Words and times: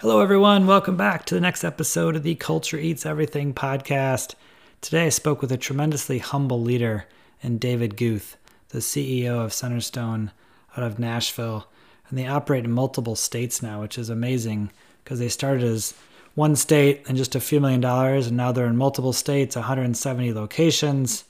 Hello, 0.00 0.20
everyone. 0.20 0.66
Welcome 0.66 0.98
back 0.98 1.24
to 1.24 1.34
the 1.34 1.40
next 1.40 1.64
episode 1.64 2.16
of 2.16 2.22
the 2.22 2.34
Culture 2.34 2.76
Eats 2.76 3.06
Everything 3.06 3.54
podcast. 3.54 4.34
Today, 4.82 5.06
I 5.06 5.08
spoke 5.08 5.40
with 5.40 5.50
a 5.50 5.56
tremendously 5.56 6.18
humble 6.18 6.60
leader 6.60 7.06
in 7.42 7.56
David 7.56 7.96
Guth, 7.96 8.36
the 8.68 8.80
CEO 8.80 9.42
of 9.42 9.52
Centerstone 9.52 10.32
out 10.76 10.84
of 10.84 10.98
Nashville. 10.98 11.66
And 12.10 12.18
they 12.18 12.26
operate 12.26 12.66
in 12.66 12.72
multiple 12.72 13.16
states 13.16 13.62
now, 13.62 13.80
which 13.80 13.96
is 13.96 14.10
amazing 14.10 14.70
because 15.02 15.18
they 15.18 15.30
started 15.30 15.64
as 15.64 15.94
one 16.34 16.56
state 16.56 17.02
and 17.08 17.16
just 17.16 17.34
a 17.34 17.40
few 17.40 17.58
million 17.58 17.80
dollars, 17.80 18.26
and 18.26 18.36
now 18.36 18.52
they're 18.52 18.66
in 18.66 18.76
multiple 18.76 19.14
states, 19.14 19.56
170 19.56 20.30
locations, 20.34 21.24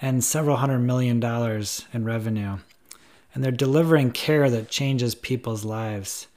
and 0.00 0.24
several 0.24 0.56
hundred 0.56 0.78
million 0.78 1.20
dollars 1.20 1.84
in 1.92 2.06
revenue. 2.06 2.56
And 3.34 3.44
they're 3.44 3.52
delivering 3.52 4.10
care 4.10 4.48
that 4.48 4.70
changes 4.70 5.14
people's 5.14 5.66
lives 5.66 6.28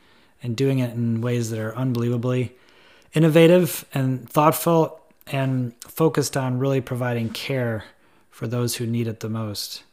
and 0.42 0.56
doing 0.56 0.80
it 0.80 0.94
in 0.94 1.22
ways 1.22 1.50
that 1.50 1.60
are 1.60 1.76
unbelievably 1.76 2.56
innovative 3.14 3.86
and 3.94 4.30
thoughtful 4.30 5.00
and 5.28 5.74
focused 5.84 6.38
on 6.38 6.60
really 6.60 6.82
providing 6.82 7.30
care 7.30 7.84
for 8.30 8.48
those 8.48 8.76
who 8.76 8.86
need 8.86 9.08
it 9.08 9.20
the 9.20 9.30
most. 9.30 9.84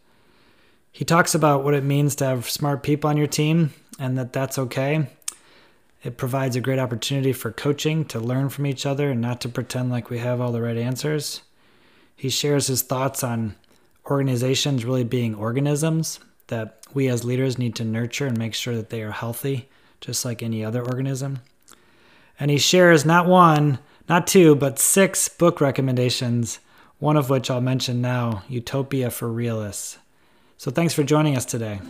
He 0.92 1.04
talks 1.04 1.34
about 1.34 1.62
what 1.62 1.74
it 1.74 1.84
means 1.84 2.14
to 2.16 2.24
have 2.24 2.48
smart 2.48 2.82
people 2.82 3.10
on 3.10 3.16
your 3.16 3.26
team 3.26 3.72
and 3.98 4.16
that 4.16 4.32
that's 4.32 4.58
okay. 4.58 5.08
It 6.02 6.16
provides 6.16 6.56
a 6.56 6.60
great 6.60 6.78
opportunity 6.78 7.32
for 7.32 7.50
coaching 7.50 8.04
to 8.06 8.20
learn 8.20 8.48
from 8.48 8.66
each 8.66 8.86
other 8.86 9.10
and 9.10 9.20
not 9.20 9.40
to 9.42 9.48
pretend 9.48 9.90
like 9.90 10.08
we 10.08 10.18
have 10.18 10.40
all 10.40 10.52
the 10.52 10.62
right 10.62 10.76
answers. 10.76 11.42
He 12.14 12.30
shares 12.30 12.68
his 12.68 12.82
thoughts 12.82 13.24
on 13.24 13.56
organizations 14.08 14.84
really 14.84 15.04
being 15.04 15.34
organisms 15.34 16.20
that 16.46 16.86
we 16.94 17.08
as 17.08 17.24
leaders 17.24 17.58
need 17.58 17.74
to 17.76 17.84
nurture 17.84 18.26
and 18.26 18.38
make 18.38 18.54
sure 18.54 18.76
that 18.76 18.90
they 18.90 19.02
are 19.02 19.10
healthy 19.10 19.68
just 20.00 20.24
like 20.24 20.42
any 20.42 20.64
other 20.64 20.82
organism. 20.82 21.40
And 22.38 22.50
he 22.50 22.58
shares 22.58 23.04
not 23.04 23.26
one, 23.26 23.78
not 24.08 24.26
two, 24.26 24.54
but 24.54 24.78
six 24.78 25.28
book 25.28 25.60
recommendations, 25.60 26.60
one 26.98 27.16
of 27.16 27.30
which 27.30 27.50
I'll 27.50 27.60
mention 27.60 28.00
now 28.00 28.42
Utopia 28.48 29.10
for 29.10 29.28
Realists. 29.28 29.98
So 30.58 30.70
thanks 30.70 30.94
for 30.94 31.02
joining 31.02 31.36
us 31.36 31.44
today. 31.44 31.80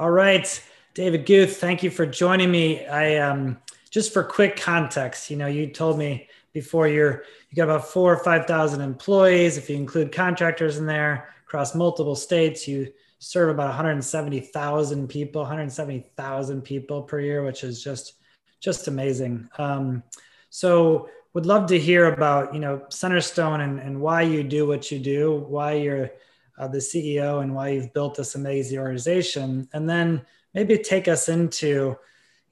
All 0.00 0.10
right, 0.10 0.64
David 0.94 1.26
Guth, 1.26 1.56
thank 1.56 1.82
you 1.82 1.90
for 1.90 2.06
joining 2.06 2.50
me. 2.52 2.86
I 2.86 3.16
um, 3.16 3.58
just 3.90 4.12
for 4.12 4.22
quick 4.22 4.56
context, 4.56 5.30
you 5.30 5.36
know, 5.36 5.46
you 5.46 5.68
told 5.68 5.98
me 5.98 6.28
before 6.52 6.88
you're 6.88 7.24
you 7.50 7.56
got 7.56 7.64
about 7.64 7.88
four 7.88 8.12
or 8.12 8.22
five 8.22 8.46
thousand 8.46 8.80
employees. 8.80 9.56
If 9.56 9.70
you 9.70 9.76
include 9.76 10.12
contractors 10.12 10.78
in 10.78 10.86
there 10.86 11.28
across 11.46 11.74
multiple 11.74 12.16
states, 12.16 12.68
you 12.68 12.92
serve 13.20 13.48
about 13.48 13.66
170,000 13.66 15.08
people, 15.08 15.42
170,000 15.42 16.62
people 16.62 17.02
per 17.02 17.20
year, 17.20 17.44
which 17.44 17.64
is 17.64 17.82
just 17.82 18.14
just 18.60 18.88
amazing. 18.88 19.48
Um, 19.58 20.02
so 20.50 21.08
would 21.34 21.46
love 21.46 21.66
to 21.68 21.78
hear 21.78 22.12
about 22.12 22.54
you 22.54 22.60
know 22.60 22.82
Centerstone 22.90 23.60
and, 23.60 23.78
and 23.78 24.00
why 24.00 24.22
you 24.22 24.42
do 24.42 24.66
what 24.66 24.90
you 24.90 24.98
do, 24.98 25.44
why 25.48 25.74
you're 25.74 26.10
uh, 26.58 26.68
the 26.68 26.78
CEO, 26.78 27.42
and 27.42 27.54
why 27.54 27.68
you've 27.68 27.94
built 27.94 28.16
this 28.16 28.34
amazing 28.34 28.78
organization, 28.78 29.68
and 29.72 29.88
then 29.88 30.24
maybe 30.54 30.76
take 30.76 31.06
us 31.06 31.28
into 31.28 31.96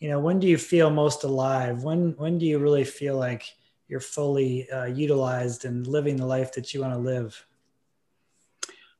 you 0.00 0.08
know 0.08 0.20
when 0.20 0.38
do 0.38 0.46
you 0.46 0.58
feel 0.58 0.90
most 0.90 1.24
alive? 1.24 1.82
When 1.82 2.12
when 2.16 2.38
do 2.38 2.46
you 2.46 2.58
really 2.58 2.84
feel 2.84 3.16
like 3.16 3.54
you're 3.88 4.00
fully 4.00 4.68
uh, 4.70 4.86
utilized 4.86 5.64
and 5.64 5.86
living 5.86 6.16
the 6.16 6.26
life 6.26 6.52
that 6.54 6.74
you 6.74 6.80
want 6.80 6.92
to 6.92 6.98
live? 6.98 7.44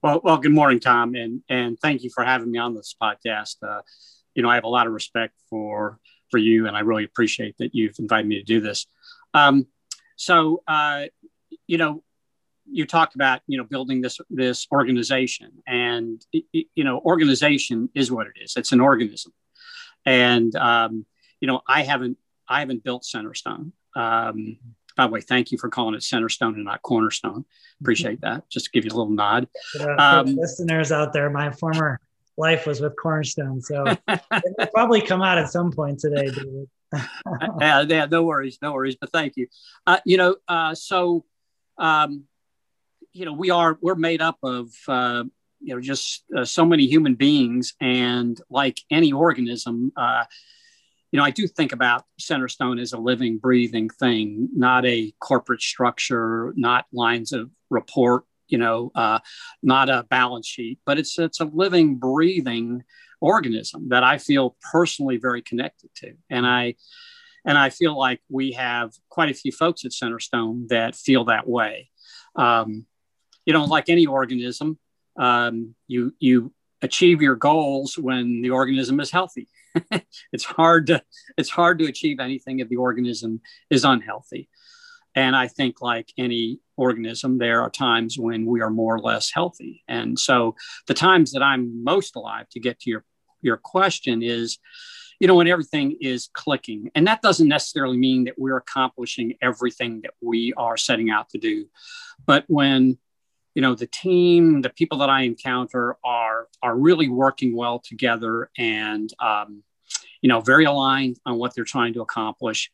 Well 0.03 0.21
well 0.23 0.39
good 0.39 0.53
morning 0.53 0.81
tom 0.81 1.15
and 1.15 1.43
and 1.49 1.79
thank 1.79 2.03
you 2.03 2.11
for 2.11 2.25
having 2.25 2.51
me 2.51 2.59
on 2.59 2.75
this 2.75 2.95
podcast. 3.01 3.57
Uh, 3.63 3.83
you 4.35 4.43
know 4.43 4.51
i 4.51 4.55
have 4.55 4.65
a 4.65 4.69
lot 4.69 4.87
of 4.87 4.93
respect 4.93 5.35
for 5.49 5.99
for 6.31 6.39
you 6.39 6.67
and 6.67 6.77
i 6.77 6.81
really 6.81 7.05
appreciate 7.05 7.57
that 7.59 7.75
you've 7.75 7.99
invited 7.99 8.27
me 8.27 8.37
to 8.39 8.45
do 8.45 8.61
this. 8.61 8.87
Um, 9.35 9.67
so 10.17 10.63
uh, 10.67 11.07
you 11.67 11.79
know 11.79 12.03
you 12.69 12.87
talked 12.87 13.15
about 13.15 13.43
you 13.47 13.59
know 13.59 13.65
building 13.65 14.01
this 14.01 14.19
this 14.31 14.67
organization 14.73 15.63
and 15.67 16.25
you 16.33 16.85
know 16.85 17.01
organization 17.01 17.91
is 17.95 18.11
what 18.11 18.27
it 18.27 18.35
is. 18.43 18.55
It's 18.57 18.73
an 18.73 18.81
organism 18.81 19.33
and 20.07 20.55
um, 20.57 21.05
you 21.41 21.49
know, 21.49 21.61
I 21.67 21.83
haven't 21.83 22.17
I 22.49 22.61
haven't 22.61 22.85
built 22.85 23.03
Centerstone. 23.03 23.73
Um, 23.95 24.59
by 24.97 25.07
the 25.07 25.13
way, 25.13 25.21
thank 25.21 25.53
you 25.53 25.59
for 25.59 25.69
calling 25.69 25.95
it 25.95 26.01
Centerstone 26.01 26.55
and 26.55 26.65
not 26.65 26.81
Cornerstone. 26.81 27.45
Appreciate 27.83 28.23
that. 28.23 28.49
Just 28.49 28.67
to 28.67 28.71
give 28.71 28.85
you 28.85 28.91
a 28.91 28.97
little 28.97 29.13
nod. 29.13 29.47
um, 29.99 30.37
listeners 30.37 30.91
out 30.91 31.13
there, 31.13 31.29
my 31.29 31.51
former 31.51 32.01
life 32.39 32.67
was 32.67 32.81
with 32.81 32.95
Cornerstone, 32.97 33.61
so 33.61 33.85
it'll 34.09 34.67
probably 34.73 35.03
come 35.03 35.21
out 35.21 35.37
at 35.37 35.51
some 35.51 35.71
point 35.71 36.01
today, 36.01 36.31
David. 36.31 36.69
yeah, 37.61 37.83
yeah, 37.83 38.07
no 38.07 38.23
worries, 38.23 38.59
no 38.63 38.73
worries. 38.73 38.97
But 38.99 39.13
thank 39.13 39.37
you. 39.37 39.49
Uh, 39.87 39.99
you 40.07 40.17
know, 40.17 40.37
uh, 40.49 40.75
so 40.75 41.25
um, 41.77 42.25
you 43.13 43.25
know, 43.25 43.33
we 43.33 43.51
are 43.51 43.79
we're 43.81 43.97
made 43.97 44.23
up 44.23 44.39
of 44.43 44.71
uh, 44.89 45.25
you 45.61 45.75
know 45.75 45.81
just 45.81 46.25
uh, 46.37 46.45
so 46.45 46.65
many 46.65 46.87
human 46.87 47.15
beings 47.15 47.75
and 47.81 48.41
like 48.51 48.81
any 48.91 49.13
organism 49.13 49.93
uh, 49.97 50.25
you 51.13 51.19
know 51.19 51.25
i 51.25 51.31
do 51.31 51.47
think 51.47 51.73
about 51.73 52.05
centerstone 52.21 52.81
as 52.81 52.93
a 52.93 52.99
living 52.99 53.39
breathing 53.39 53.89
thing 53.89 54.49
not 54.55 54.85
a 54.85 55.13
corporate 55.21 55.63
structure 55.63 56.53
not 56.57 56.87
lines 56.93 57.33
of 57.33 57.51
report 57.71 58.25
you 58.49 58.59
know 58.59 58.91
uh, 58.95 59.19
not 59.63 59.89
a 59.89 60.05
balance 60.11 60.47
sheet 60.47 60.79
but 60.87 60.99
it's 60.99 61.19
it's 61.19 61.41
a 61.41 61.45
living 61.45 61.97
breathing 61.97 62.83
organism 63.21 63.89
that 63.89 64.05
i 64.05 64.19
feel 64.19 64.57
personally 64.73 65.17
very 65.17 65.43
connected 65.43 65.91
to. 65.97 66.13
And 66.31 66.47
i 66.47 66.75
and 67.45 67.57
i 67.57 67.71
feel 67.71 67.99
like 67.99 68.21
we 68.29 68.53
have 68.53 68.93
quite 69.09 69.31
a 69.31 69.35
few 69.35 69.53
folks 69.53 69.85
at 69.85 69.93
centerstone 69.93 70.69
that 70.69 70.95
feel 70.95 71.25
that 71.25 71.49
way. 71.49 71.91
Um, 72.35 72.87
you 73.47 73.53
know 73.53 73.65
like 73.65 73.89
any 73.89 74.07
organism 74.07 74.79
um, 75.19 75.75
you 75.87 76.15
you 76.19 76.53
achieve 76.83 77.23
your 77.23 77.37
goals 77.37 77.97
when 77.99 78.43
the 78.43 78.51
organism 78.51 79.01
is 79.01 79.11
healthy. 79.11 79.49
it's 80.33 80.45
hard 80.45 80.87
to 80.87 81.03
it's 81.37 81.51
hard 81.51 81.79
to 81.79 81.87
achieve 81.87 82.21
anything 82.21 82.61
if 82.61 82.69
the 82.69 82.77
organism 82.77 83.41
is 83.71 83.85
unhealthy. 83.85 84.49
And 85.15 85.35
I 85.35 85.49
think, 85.49 85.81
like 85.81 86.13
any 86.19 86.61
organism, 86.77 87.39
there 87.39 87.63
are 87.63 87.71
times 87.71 88.19
when 88.19 88.45
we 88.45 88.61
are 88.61 88.71
more 88.71 88.97
or 88.97 89.01
less 89.01 89.31
healthy. 89.31 89.83
And 89.89 90.19
so, 90.19 90.55
the 90.87 90.95
times 90.95 91.33
that 91.33 91.43
I'm 91.43 91.83
most 91.83 92.17
alive, 92.17 92.49
to 92.51 92.61
get 92.61 92.81
to 92.81 92.91
your 92.91 93.05
your 93.41 93.57
question, 93.57 94.23
is 94.23 94.59
you 95.19 95.27
know 95.27 95.35
when 95.35 95.49
everything 95.49 95.97
is 96.03 96.29
clicking, 96.35 96.91
and 96.95 97.07
that 97.07 97.23
doesn't 97.23 97.49
necessarily 97.49 97.97
mean 97.97 98.25
that 98.25 98.39
we're 98.39 98.59
accomplishing 98.59 99.35
everything 99.41 100.03
that 100.03 100.13
we 100.21 100.53
are 100.59 100.77
setting 100.77 101.09
out 101.09 101.31
to 101.31 101.39
do, 101.39 101.65
but 102.27 102.45
when 102.49 102.99
you 103.57 103.63
know 103.63 103.75
the 103.75 103.87
team 103.87 104.61
the 104.61 104.69
people 104.69 104.99
that 104.99 105.09
i 105.09 105.23
encounter 105.23 105.97
are 106.05 106.47
are 106.63 106.77
really 106.77 107.09
working 107.09 107.57
well 107.57 107.81
together 107.81 108.51
and 108.59 109.13
um, 109.19 109.65
you 110.21 110.29
know 110.29 110.41
very 110.41 110.67
aligned 110.67 111.19
on 111.25 111.39
what 111.39 111.55
they're 111.55 111.65
trying 111.65 111.95
to 111.95 112.03
accomplish. 112.03 112.71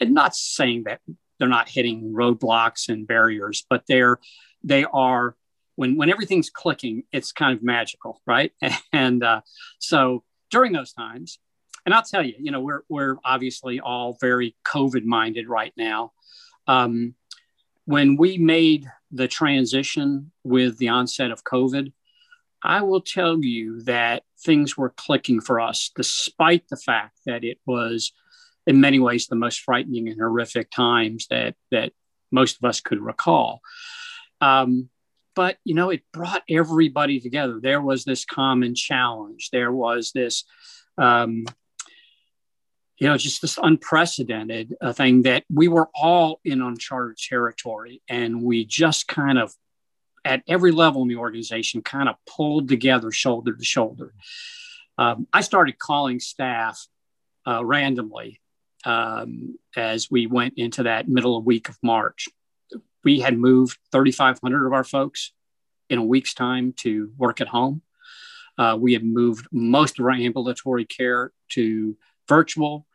And 0.00 0.14
not 0.14 0.34
saying 0.34 0.84
that 0.84 1.00
they're 1.38 1.48
not 1.48 1.68
hitting 1.68 2.12
roadblocks 2.12 2.88
and 2.88 3.06
barriers 3.06 3.64
but 3.68 3.84
they're 3.86 4.18
they 4.64 4.84
are 4.84 5.36
when 5.76 5.96
when 5.96 6.10
everything's 6.10 6.50
clicking 6.50 7.04
it's 7.12 7.30
kind 7.30 7.56
of 7.56 7.62
magical 7.62 8.20
right? 8.26 8.52
And 8.92 9.22
uh, 9.22 9.42
so 9.78 10.24
during 10.50 10.72
those 10.72 10.92
times 10.92 11.38
and 11.84 11.94
i'll 11.94 12.02
tell 12.02 12.24
you 12.24 12.34
you 12.38 12.50
know 12.50 12.60
we're 12.60 12.82
we're 12.88 13.16
obviously 13.24 13.80
all 13.80 14.16
very 14.20 14.54
covid 14.64 15.04
minded 15.04 15.48
right 15.48 15.72
now 15.76 16.12
um, 16.66 17.14
when 17.84 18.16
we 18.16 18.38
made 18.38 18.86
the 19.10 19.28
transition 19.28 20.32
with 20.44 20.78
the 20.78 20.88
onset 20.88 21.30
of 21.30 21.44
COVID, 21.44 21.92
I 22.62 22.82
will 22.82 23.00
tell 23.00 23.42
you 23.42 23.82
that 23.82 24.22
things 24.40 24.76
were 24.76 24.94
clicking 24.96 25.40
for 25.40 25.60
us, 25.60 25.90
despite 25.94 26.68
the 26.68 26.76
fact 26.76 27.18
that 27.26 27.44
it 27.44 27.58
was, 27.66 28.12
in 28.66 28.80
many 28.80 29.00
ways, 29.00 29.26
the 29.26 29.36
most 29.36 29.60
frightening 29.60 30.08
and 30.08 30.20
horrific 30.20 30.70
times 30.70 31.26
that 31.30 31.56
that 31.70 31.92
most 32.30 32.56
of 32.56 32.64
us 32.64 32.80
could 32.80 33.00
recall. 33.00 33.60
Um, 34.40 34.88
but 35.34 35.56
you 35.64 35.74
know, 35.74 35.90
it 35.90 36.02
brought 36.12 36.42
everybody 36.48 37.20
together. 37.20 37.58
There 37.60 37.80
was 37.80 38.04
this 38.04 38.24
common 38.24 38.74
challenge. 38.74 39.50
There 39.50 39.72
was 39.72 40.12
this 40.12 40.44
um, 40.98 41.46
you 43.02 43.08
know, 43.08 43.16
just 43.16 43.42
this 43.42 43.58
unprecedented 43.60 44.76
uh, 44.80 44.92
thing 44.92 45.22
that 45.22 45.42
we 45.52 45.66
were 45.66 45.88
all 45.92 46.38
in 46.44 46.62
uncharted 46.62 47.18
territory. 47.18 48.00
And 48.08 48.44
we 48.44 48.64
just 48.64 49.08
kind 49.08 49.40
of, 49.40 49.52
at 50.24 50.44
every 50.46 50.70
level 50.70 51.02
in 51.02 51.08
the 51.08 51.16
organization, 51.16 51.82
kind 51.82 52.08
of 52.08 52.14
pulled 52.28 52.68
together 52.68 53.10
shoulder 53.10 53.56
to 53.56 53.64
shoulder. 53.64 54.14
Um, 54.98 55.26
I 55.32 55.40
started 55.40 55.80
calling 55.80 56.20
staff 56.20 56.86
uh, 57.44 57.64
randomly 57.64 58.40
um, 58.84 59.58
as 59.74 60.08
we 60.08 60.28
went 60.28 60.54
into 60.56 60.84
that 60.84 61.08
middle 61.08 61.36
of 61.36 61.44
week 61.44 61.68
of 61.68 61.76
March. 61.82 62.28
We 63.02 63.18
had 63.18 63.36
moved 63.36 63.78
3,500 63.90 64.64
of 64.64 64.72
our 64.72 64.84
folks 64.84 65.32
in 65.90 65.98
a 65.98 66.04
week's 66.04 66.34
time 66.34 66.72
to 66.82 67.10
work 67.18 67.40
at 67.40 67.48
home. 67.48 67.82
Uh, 68.56 68.78
we 68.80 68.92
had 68.92 69.02
moved 69.02 69.48
most 69.50 69.98
of 69.98 70.04
our 70.04 70.12
ambulatory 70.12 70.84
care 70.84 71.32
to 71.48 71.96
virtual. 72.28 72.86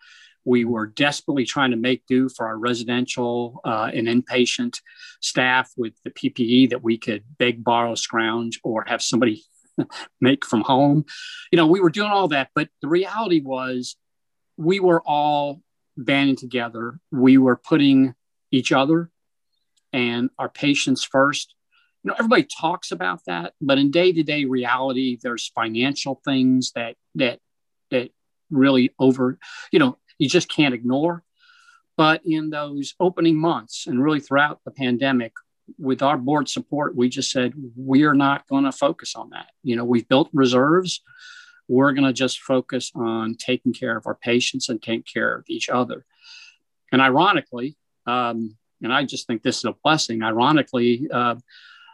We 0.48 0.64
were 0.64 0.88
desperately 0.88 1.44
trying 1.44 1.72
to 1.72 1.78
make 1.78 2.06
do 2.08 2.30
for 2.30 2.48
our 2.48 2.58
residential 2.58 3.60
uh, 3.66 3.92
and 3.94 4.08
inpatient 4.08 4.80
staff 5.20 5.74
with 5.76 5.94
the 6.06 6.10
PPE 6.10 6.70
that 6.70 6.82
we 6.82 6.98
could 6.98 7.26
beg, 7.38 7.66
borrow, 7.66 7.96
scrounge, 7.96 8.62
or 8.64 8.86
have 8.88 9.02
somebody 9.02 9.44
make 10.22 10.46
from 10.46 10.62
home. 10.62 11.04
You 11.52 11.58
know, 11.58 11.68
we 11.68 11.82
were 11.82 11.90
doing 11.90 12.12
all 12.12 12.30
that, 12.30 12.52
but 12.56 12.70
the 12.82 12.88
reality 12.88 13.42
was 13.42 13.98
we 14.56 14.80
were 14.80 15.02
all 15.06 15.62
banding 15.98 16.38
together. 16.38 16.98
We 17.12 17.38
were 17.38 17.58
putting 17.58 18.16
each 18.50 18.72
other 18.72 19.12
and 19.92 20.30
our 20.40 20.48
patients 20.48 21.04
first. 21.04 21.56
You 22.04 22.10
know, 22.12 22.16
everybody 22.18 22.44
talks 22.46 22.94
about 22.94 23.20
that, 23.28 23.54
but 23.60 23.80
in 23.80 23.92
day-to-day 23.92 24.46
reality, 24.46 25.18
there's 25.22 25.52
financial 25.54 26.22
things 26.24 26.72
that 26.72 26.96
that 27.16 27.40
that 27.92 28.12
really 28.50 28.94
over, 28.98 29.38
you 29.74 29.80
know, 29.80 29.98
you 30.18 30.28
just 30.30 30.50
can't 30.50 30.74
ignore. 30.74 31.24
But 31.96 32.22
in 32.26 32.52
those 32.52 32.94
opening 33.00 33.38
months 33.38 33.88
and 33.88 34.04
really 34.04 34.20
throughout 34.20 34.62
the 34.64 34.72
pandemic, 34.72 35.34
with 35.78 36.02
our 36.02 36.18
board 36.18 36.48
support, 36.48 36.96
we 36.96 37.10
just 37.10 37.32
said 37.32 37.54
we 37.76 38.04
are 38.04 38.14
not 38.14 38.48
going 38.48 38.64
to 38.64 38.72
focus 38.72 39.16
on 39.16 39.32
that. 39.32 39.48
You 39.64 39.76
know, 39.76 39.84
we've 39.84 40.08
built 40.08 40.30
reserves. 40.34 41.02
We're 41.68 41.92
going 41.92 42.08
to 42.08 42.14
just 42.14 42.40
focus 42.40 42.92
on 42.96 43.36
taking 43.36 43.74
care 43.74 43.98
of 43.98 44.08
our 44.08 44.16
patients 44.16 44.70
and 44.70 44.82
taking 44.82 45.04
care 45.04 45.36
of 45.36 45.44
each 45.48 45.70
other. 45.70 46.06
And 46.92 47.02
ironically, 47.02 47.76
um, 48.06 48.58
and 48.82 48.94
I 48.94 49.04
just 49.04 49.28
think 49.28 49.42
this 49.42 49.58
is 49.58 49.66
a 49.66 49.76
blessing. 49.84 50.24
Ironically, 50.24 51.08
uh, 51.12 51.36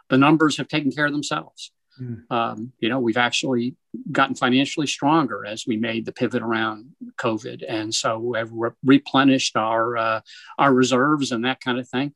the 0.08 0.18
numbers 0.18 0.58
have 0.58 0.68
taken 0.68 0.92
care 0.92 1.06
of 1.06 1.12
themselves. 1.12 1.72
Mm. 2.00 2.30
Um, 2.30 2.72
you 2.78 2.88
know, 2.88 3.00
we've 3.00 3.16
actually 3.16 3.76
gotten 4.10 4.34
financially 4.34 4.86
stronger 4.86 5.44
as 5.46 5.66
we 5.66 5.76
made 5.76 6.04
the 6.04 6.12
pivot 6.12 6.42
around 6.42 6.94
COVID, 7.16 7.64
and 7.68 7.94
so 7.94 8.18
we've 8.18 8.50
re- 8.52 8.70
replenished 8.84 9.56
our 9.56 9.96
uh, 9.96 10.20
our 10.58 10.72
reserves 10.72 11.32
and 11.32 11.44
that 11.44 11.60
kind 11.60 11.78
of 11.78 11.88
thing. 11.88 12.12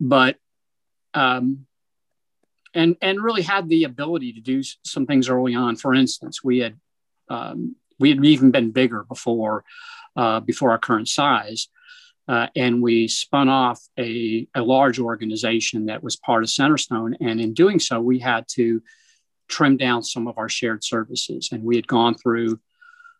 But 0.00 0.36
um, 1.14 1.66
and 2.74 2.96
and 3.00 3.22
really 3.22 3.42
had 3.42 3.68
the 3.68 3.84
ability 3.84 4.34
to 4.34 4.40
do 4.40 4.62
some 4.84 5.06
things 5.06 5.28
early 5.28 5.54
on. 5.54 5.76
For 5.76 5.94
instance, 5.94 6.44
we 6.44 6.58
had 6.58 6.78
um, 7.28 7.76
we 7.98 8.10
had 8.10 8.24
even 8.24 8.50
been 8.50 8.70
bigger 8.70 9.04
before 9.04 9.64
uh, 10.16 10.40
before 10.40 10.70
our 10.70 10.78
current 10.78 11.08
size. 11.08 11.68
Uh, 12.28 12.48
and 12.56 12.82
we 12.82 13.06
spun 13.06 13.48
off 13.48 13.80
a, 13.96 14.48
a 14.56 14.60
large 14.60 14.98
organization 14.98 15.86
that 15.86 16.02
was 16.02 16.16
part 16.16 16.42
of 16.42 16.48
Centerstone. 16.48 17.14
And 17.20 17.40
in 17.40 17.54
doing 17.54 17.78
so, 17.78 18.00
we 18.00 18.18
had 18.18 18.48
to 18.48 18.82
trim 19.48 19.76
down 19.76 20.02
some 20.02 20.26
of 20.26 20.38
our 20.38 20.48
shared 20.48 20.84
services. 20.84 21.50
And 21.52 21.62
we 21.62 21.76
had 21.76 21.86
gone 21.86 22.14
through 22.14 22.60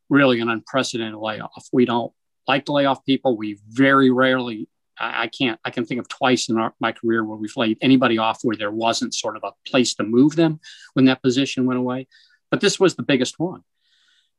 really 0.08 0.40
an 0.40 0.48
unprecedented 0.48 1.18
layoff. 1.18 1.68
We 1.72 1.84
don't 1.84 2.12
like 2.46 2.66
to 2.66 2.72
lay 2.72 2.84
off 2.84 3.04
people. 3.04 3.36
We 3.36 3.58
very 3.68 4.10
rarely, 4.10 4.68
I, 4.98 5.24
I 5.24 5.26
can't, 5.28 5.58
I 5.64 5.70
can 5.70 5.84
think 5.84 6.00
of 6.00 6.08
twice 6.08 6.48
in 6.48 6.58
our, 6.58 6.74
my 6.80 6.92
career 6.92 7.24
where 7.24 7.36
we've 7.36 7.56
laid 7.56 7.78
anybody 7.80 8.18
off 8.18 8.40
where 8.42 8.56
there 8.56 8.70
wasn't 8.70 9.14
sort 9.14 9.36
of 9.36 9.44
a 9.44 9.52
place 9.68 9.94
to 9.94 10.04
move 10.04 10.36
them 10.36 10.60
when 10.94 11.06
that 11.06 11.22
position 11.22 11.66
went 11.66 11.78
away. 11.78 12.06
But 12.50 12.60
this 12.60 12.78
was 12.78 12.94
the 12.94 13.02
biggest 13.02 13.38
one. 13.38 13.62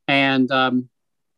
And 0.08 0.50
um, 0.52 0.90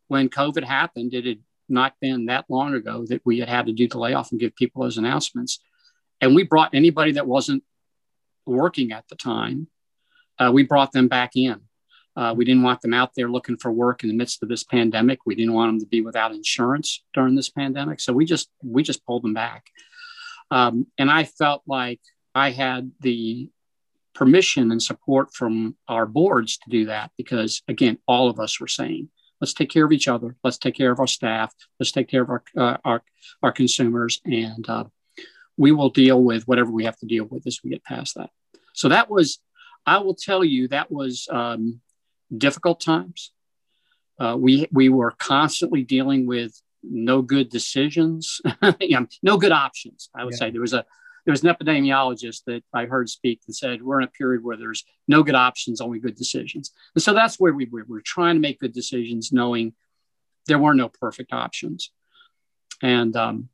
when 0.08 0.30
COVID 0.30 0.64
happened, 0.64 1.14
it 1.14 1.26
had 1.26 1.40
not 1.68 1.94
been 2.00 2.28
that 2.28 2.46
long 2.50 2.74
ago 2.76 3.06
that 3.08 3.22
we 3.26 3.40
had 3.40 3.50
had 3.50 3.66
to 3.66 3.74
do 3.74 3.88
the 3.88 4.00
layoff 4.00 4.32
and 4.32 4.40
give 4.40 4.56
people 4.56 4.84
those 4.84 4.98
announcements. 4.98 5.60
And 6.22 6.36
we 6.36 6.44
brought 6.44 6.76
anybody 6.76 7.14
that 7.14 7.28
wasn't 7.28 7.64
working 8.46 8.92
at 8.92 9.08
the 9.08 9.16
time 9.16 9.68
uh, 10.40 10.52
we 10.54 10.64
brought 10.64 10.92
them 10.92 11.08
back 11.08 11.36
in. 11.36 11.62
Uh, 12.16 12.34
we 12.36 12.44
didn't 12.44 12.64
want 12.64 12.82
them 12.82 12.94
out 12.94 13.12
there 13.16 13.30
looking 13.30 13.58
for 13.58 13.72
work 13.72 14.04
in 14.04 14.10
the 14.10 14.16
midst 14.16 14.44
of 14.44 14.50
this 14.50 14.64
pandemic. 14.64 15.20
We 15.26 15.36
didn't 15.36 15.54
want 15.54 15.72
them 15.72 15.80
to 15.80 15.86
be 15.86 16.02
without 16.02 16.34
insurance 16.34 17.04
during 17.14 17.36
this 17.36 17.50
pandemic. 17.50 18.00
So 18.00 18.12
we 18.12 18.26
just 18.26 18.50
we 18.64 18.84
just 18.84 19.06
pulled 19.06 19.24
them 19.24 19.34
back. 19.34 19.68
Um, 20.52 20.88
and 20.98 21.10
I 21.10 21.24
felt 21.24 21.64
like 21.68 22.02
I 22.34 22.52
had 22.52 22.92
the 23.00 23.50
permission 24.14 24.72
and 24.72 24.82
support 24.82 25.34
from 25.34 25.78
our 25.88 26.06
boards 26.06 26.58
to 26.58 26.70
do 26.70 26.86
that 26.88 27.12
because 27.16 27.62
again, 27.68 28.00
all 28.08 28.30
of 28.30 28.40
us 28.40 28.60
were 28.60 28.68
saying, 28.68 29.10
let's 29.40 29.54
take 29.54 29.70
care 29.70 29.86
of 29.86 29.92
each 29.92 30.08
other, 30.08 30.36
let's 30.44 30.58
take 30.58 30.76
care 30.76 30.92
of 30.92 31.00
our 31.00 31.08
staff, 31.08 31.54
let's 31.80 31.92
take 31.92 32.10
care 32.10 32.24
of 32.24 32.30
our 32.30 32.44
uh, 32.58 32.78
our, 32.84 33.04
our 33.44 33.52
consumers, 33.52 34.20
and 34.26 34.68
uh, 34.70 34.84
we 35.58 35.72
will 35.72 35.90
deal 35.90 36.22
with 36.22 36.48
whatever 36.48 36.72
we 36.72 36.86
have 36.86 36.98
to 36.98 37.06
deal 37.06 37.26
with 37.26 37.46
as 37.48 37.60
we 37.64 37.70
get 37.70 37.84
past 37.84 38.16
that. 38.16 38.30
So 38.74 38.90
that 38.90 39.10
was 39.10 39.40
I 39.86 40.00
will 40.00 40.16
tell 40.16 40.44
you 40.44 40.68
that 40.68 40.92
was 40.92 41.28
um, 41.32 41.82
difficult 42.36 42.80
times. 42.80 43.32
Uh, 44.20 44.36
we 44.38 44.68
we 44.72 44.90
were 44.90 45.12
constantly 45.12 45.84
dealing 45.84 46.28
with 46.28 46.60
no 46.84 47.22
good 47.22 47.50
decisions, 47.50 48.42
you 48.80 49.00
know, 49.00 49.08
no 49.24 49.38
good 49.38 49.52
options. 49.52 50.10
I 50.16 50.26
would 50.26 50.34
yeah. 50.34 50.40
say 50.40 50.52
there 50.52 50.62
was 50.62 50.74
a 50.74 50.86
there 51.26 51.32
was 51.32 51.44
an 51.44 51.54
epidemiologist 51.54 52.44
that 52.48 52.64
I 52.74 52.86
heard 52.86 53.10
speak 53.10 53.42
and 53.46 53.56
said 53.56 53.82
we're 53.82 54.00
in 54.00 54.08
a 54.08 54.12
period 54.12 54.44
where 54.44 54.58
there's 54.58 54.84
no 55.08 55.22
good 55.24 55.36
options, 55.36 55.82
only 55.82 56.00
good 56.00 56.16
decisions. 56.16 56.72
And 56.96 57.04
so 57.04 57.14
that's 57.14 57.40
where 57.40 57.54
we 57.54 57.66
were. 57.66 57.86
We're 57.88 58.02
trying 58.02 58.36
to 58.36 58.42
make 58.42 58.60
good 58.60 58.74
decisions, 58.74 59.32
knowing 59.32 59.74
there 60.48 60.60
were 60.60 60.74
no 60.74 60.90
perfect 60.90 61.32
options. 61.34 61.92
And 62.82 63.16
um, 63.16 63.50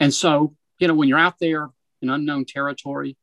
and 0.00 0.12
so 0.12 0.54
you 0.78 0.88
know 0.88 0.94
when 0.94 1.08
you're 1.08 1.18
out 1.18 1.38
there 1.38 1.70
in 2.02 2.10
unknown 2.10 2.44
territory, 2.44 3.16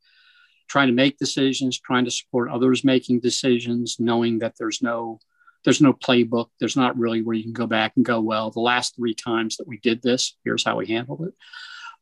trying 0.68 0.88
to 0.88 0.94
make 0.94 1.18
decisions, 1.18 1.80
trying 1.80 2.06
to 2.06 2.12
support 2.12 2.50
others 2.50 2.83
making 2.83 3.19
decisions, 3.19 3.98
knowing 4.00 4.39
that 4.39 4.56
there's 4.57 4.81
no 4.81 5.19
there's 5.63 5.81
no 5.81 5.94
playbook. 5.94 6.48
There's 6.60 6.75
not 6.75 6.98
really 6.98 7.21
where 7.21 7.36
you 7.36 7.44
can 7.44 7.54
go 7.54 7.68
back 7.68 7.94
and 7.95 8.04
go, 8.04 8.19
well, 8.19 8.51
the 8.51 8.60
last 8.60 8.95
three 8.95 9.13
times 9.13 9.57
that 9.57 9.68
we 9.68 9.77
did 9.77 10.01
this, 10.01 10.36
here's 10.44 10.63
how 10.63 10.75
we 10.75 10.88
handled 10.88 11.27
it. 11.27 11.33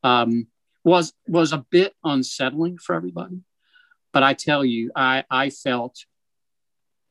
Um, 0.03 0.47
was 0.83 1.13
was 1.27 1.53
a 1.53 1.65
bit 1.69 1.93
unsettling 2.03 2.77
for 2.77 2.95
everybody. 2.95 3.41
But 4.13 4.23
I 4.23 4.33
tell 4.33 4.65
you, 4.65 4.91
I, 4.95 5.23
I 5.29 5.49
felt 5.49 6.05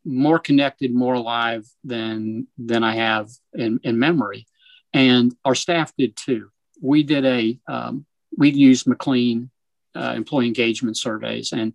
more 0.04 0.38
connected, 0.38 0.94
more 0.94 1.14
alive 1.14 1.66
than 1.84 2.48
than 2.58 2.82
I 2.82 2.94
have 2.94 3.30
in, 3.54 3.80
in 3.82 3.98
memory. 3.98 4.46
And 4.92 5.34
our 5.44 5.54
staff 5.54 5.92
did 5.96 6.16
too. 6.16 6.50
We 6.82 7.02
did 7.02 7.24
a 7.24 7.58
um, 7.68 8.06
we 8.36 8.50
used 8.50 8.86
McLean 8.86 9.50
uh, 9.94 10.14
employee 10.16 10.46
engagement 10.46 10.96
surveys. 10.96 11.52
And 11.52 11.72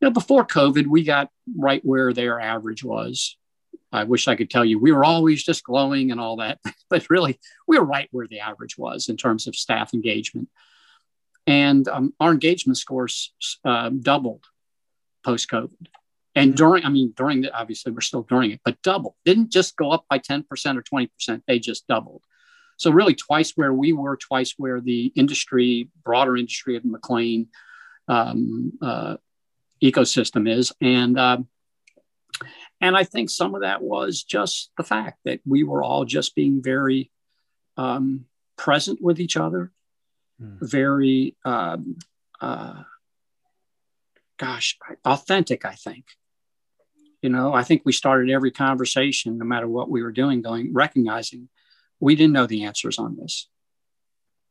you 0.00 0.08
know, 0.08 0.10
before 0.10 0.46
COVID, 0.46 0.86
we 0.86 1.04
got 1.04 1.30
right 1.56 1.84
where 1.84 2.12
their 2.12 2.40
average 2.40 2.84
was. 2.84 3.36
I 3.92 4.04
wish 4.04 4.26
I 4.26 4.34
could 4.34 4.50
tell 4.50 4.64
you 4.64 4.78
we 4.78 4.92
were 4.92 5.04
always 5.04 5.44
just 5.44 5.64
glowing 5.64 6.10
and 6.10 6.20
all 6.20 6.36
that, 6.36 6.58
but 6.90 7.08
really 7.10 7.38
we 7.66 7.78
were 7.78 7.84
right 7.84 8.08
where 8.10 8.26
the 8.26 8.40
average 8.40 8.76
was 8.76 9.08
in 9.08 9.16
terms 9.16 9.46
of 9.46 9.56
staff 9.56 9.94
engagement. 9.94 10.48
And 11.46 11.86
um, 11.88 12.14
our 12.20 12.32
engagement 12.32 12.78
scores 12.78 13.32
uh, 13.64 13.90
doubled 13.90 14.44
post 15.24 15.48
COVID. 15.50 15.86
And 16.34 16.50
mm-hmm. 16.50 16.56
during, 16.56 16.84
I 16.84 16.88
mean, 16.88 17.12
during 17.16 17.42
the, 17.42 17.56
obviously 17.56 17.92
we're 17.92 18.00
still 18.00 18.22
during 18.22 18.50
it, 18.50 18.60
but 18.64 18.80
double 18.82 19.16
didn't 19.24 19.52
just 19.52 19.76
go 19.76 19.90
up 19.90 20.06
by 20.08 20.18
10% 20.18 20.44
or 20.48 20.82
20%, 20.82 21.42
they 21.46 21.58
just 21.58 21.86
doubled. 21.86 22.22
So 22.76 22.90
really 22.90 23.14
twice 23.14 23.52
where 23.56 23.72
we 23.72 23.92
were, 23.92 24.16
twice 24.16 24.54
where 24.56 24.80
the 24.80 25.12
industry, 25.14 25.88
broader 26.04 26.36
industry 26.36 26.76
of 26.76 26.84
McLean 26.84 27.48
um, 28.08 28.72
uh, 28.82 29.16
ecosystem 29.82 30.50
is. 30.50 30.72
And, 30.80 31.18
uh, 31.18 31.38
and 32.80 32.96
I 32.96 33.04
think 33.04 33.30
some 33.30 33.54
of 33.54 33.62
that 33.62 33.82
was 33.82 34.22
just 34.22 34.70
the 34.76 34.82
fact 34.82 35.20
that 35.24 35.40
we 35.46 35.62
were 35.62 35.82
all 35.82 36.04
just 36.04 36.34
being 36.34 36.62
very 36.62 37.10
um, 37.76 38.26
present 38.56 39.00
with 39.00 39.20
each 39.20 39.36
other, 39.36 39.72
mm. 40.40 40.58
very, 40.60 41.36
um, 41.44 41.96
uh, 42.40 42.82
gosh, 44.36 44.76
authentic, 45.04 45.64
I 45.64 45.74
think. 45.74 46.04
You 47.22 47.30
know, 47.30 47.54
I 47.54 47.62
think 47.62 47.82
we 47.84 47.92
started 47.92 48.30
every 48.30 48.50
conversation, 48.50 49.38
no 49.38 49.46
matter 49.46 49.66
what 49.66 49.88
we 49.88 50.02
were 50.02 50.12
doing, 50.12 50.42
going, 50.42 50.74
recognizing 50.74 51.48
we 52.00 52.14
didn't 52.14 52.32
know 52.32 52.46
the 52.46 52.64
answers 52.64 52.98
on 52.98 53.16
this. 53.16 53.48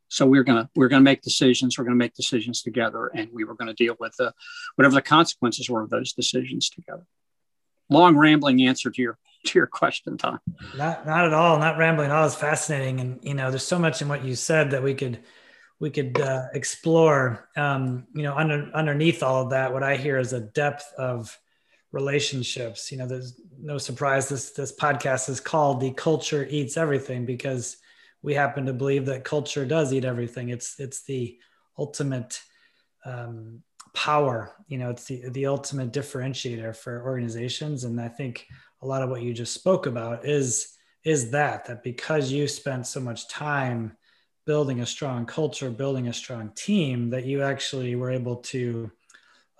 So 0.10 0.28
we 0.28 0.38
are 0.38 0.44
gonna 0.44 0.70
we 0.76 0.86
are 0.86 0.90
gonna 0.90 1.02
make 1.02 1.24
decisions. 1.24 1.78
We're 1.78 1.86
gonna 1.86 1.96
make 1.96 2.14
decisions 2.14 2.62
together, 2.62 3.08
and 3.08 3.30
we 3.34 3.46
were 3.46 3.56
gonna 3.56 3.74
deal 3.74 3.96
with 4.00 4.16
the 4.18 4.34
whatever 4.76 4.96
the 4.96 5.02
consequences 5.02 5.70
were 5.70 5.82
of 5.82 5.90
those 5.90 6.14
decisions 6.14 6.70
together. 6.70 7.08
Long 7.90 8.16
rambling 8.16 8.62
answer 8.62 8.92
to 8.92 9.02
your 9.02 9.18
to 9.46 9.58
your 9.58 9.68
question, 9.68 10.18
Tom. 10.18 10.40
Not 10.78 11.08
not 11.08 11.26
at 11.26 11.34
all. 11.34 11.58
Not 11.58 11.78
rambling 11.78 12.12
at 12.12 12.16
all. 12.16 12.28
It's 12.28 12.36
fascinating, 12.36 13.00
and 13.00 13.20
you 13.24 13.34
know, 13.34 13.50
there's 13.50 13.66
so 13.66 13.80
much 13.80 14.02
in 14.02 14.08
what 14.08 14.24
you 14.24 14.36
said 14.36 14.72
that 14.72 14.84
we 14.84 14.94
could 14.94 15.20
we 15.80 15.90
could 15.90 16.20
uh, 16.22 16.46
explore. 16.54 17.50
Um, 17.58 18.08
you 18.14 18.24
know, 18.24 18.36
under, 18.36 18.72
underneath 18.74 19.22
all 19.22 19.44
of 19.44 19.50
that, 19.50 19.74
what 19.74 19.84
I 19.84 19.98
hear 19.98 20.18
is 20.18 20.32
a 20.32 20.40
depth 20.40 20.94
of 20.98 21.38
relationships. 21.94 22.92
You 22.92 22.98
know, 22.98 23.08
there's 23.08 23.40
no 23.62 23.78
surprise 23.78 24.28
this 24.28 24.50
this 24.50 24.76
podcast 24.76 25.30
is 25.30 25.40
called 25.40 25.80
"The 25.80 25.92
Culture 25.92 26.46
Eats 26.50 26.76
Everything" 26.76 27.26
because 27.26 27.78
we 28.22 28.34
happen 28.34 28.66
to 28.66 28.74
believe 28.74 29.06
that 29.06 29.24
culture 29.24 29.66
does 29.66 29.94
eat 29.94 30.04
everything. 30.04 30.50
It's 30.50 30.78
it's 30.80 31.04
the 31.04 31.38
ultimate 31.78 32.42
um, 33.06 33.62
power. 33.94 34.54
You 34.68 34.80
know, 34.80 34.90
it's 34.90 35.06
the 35.06 35.30
the 35.30 35.46
ultimate 35.46 35.94
differentiator 35.94 36.76
for 36.76 37.04
organizations. 37.04 37.86
And 37.86 38.02
I 38.02 38.10
think 38.10 38.48
a 38.82 38.88
lot 38.88 39.04
of 39.04 39.10
what 39.10 39.22
you 39.22 39.34
just 39.34 39.54
spoke 39.54 39.86
about 39.86 40.26
is 40.26 40.76
is 41.06 41.32
that 41.32 41.66
that 41.66 41.84
because 41.84 42.32
you 42.32 42.48
spent 42.48 42.88
so 42.88 43.00
much 43.00 43.28
time 43.30 43.96
building 44.46 44.82
a 44.82 44.86
strong 44.86 45.26
culture, 45.26 45.70
building 45.70 46.08
a 46.08 46.14
strong 46.14 46.52
team, 46.56 47.10
that 47.12 47.26
you 47.26 47.44
actually 47.44 47.96
were 47.96 48.12
able 48.12 48.38
to 48.38 48.92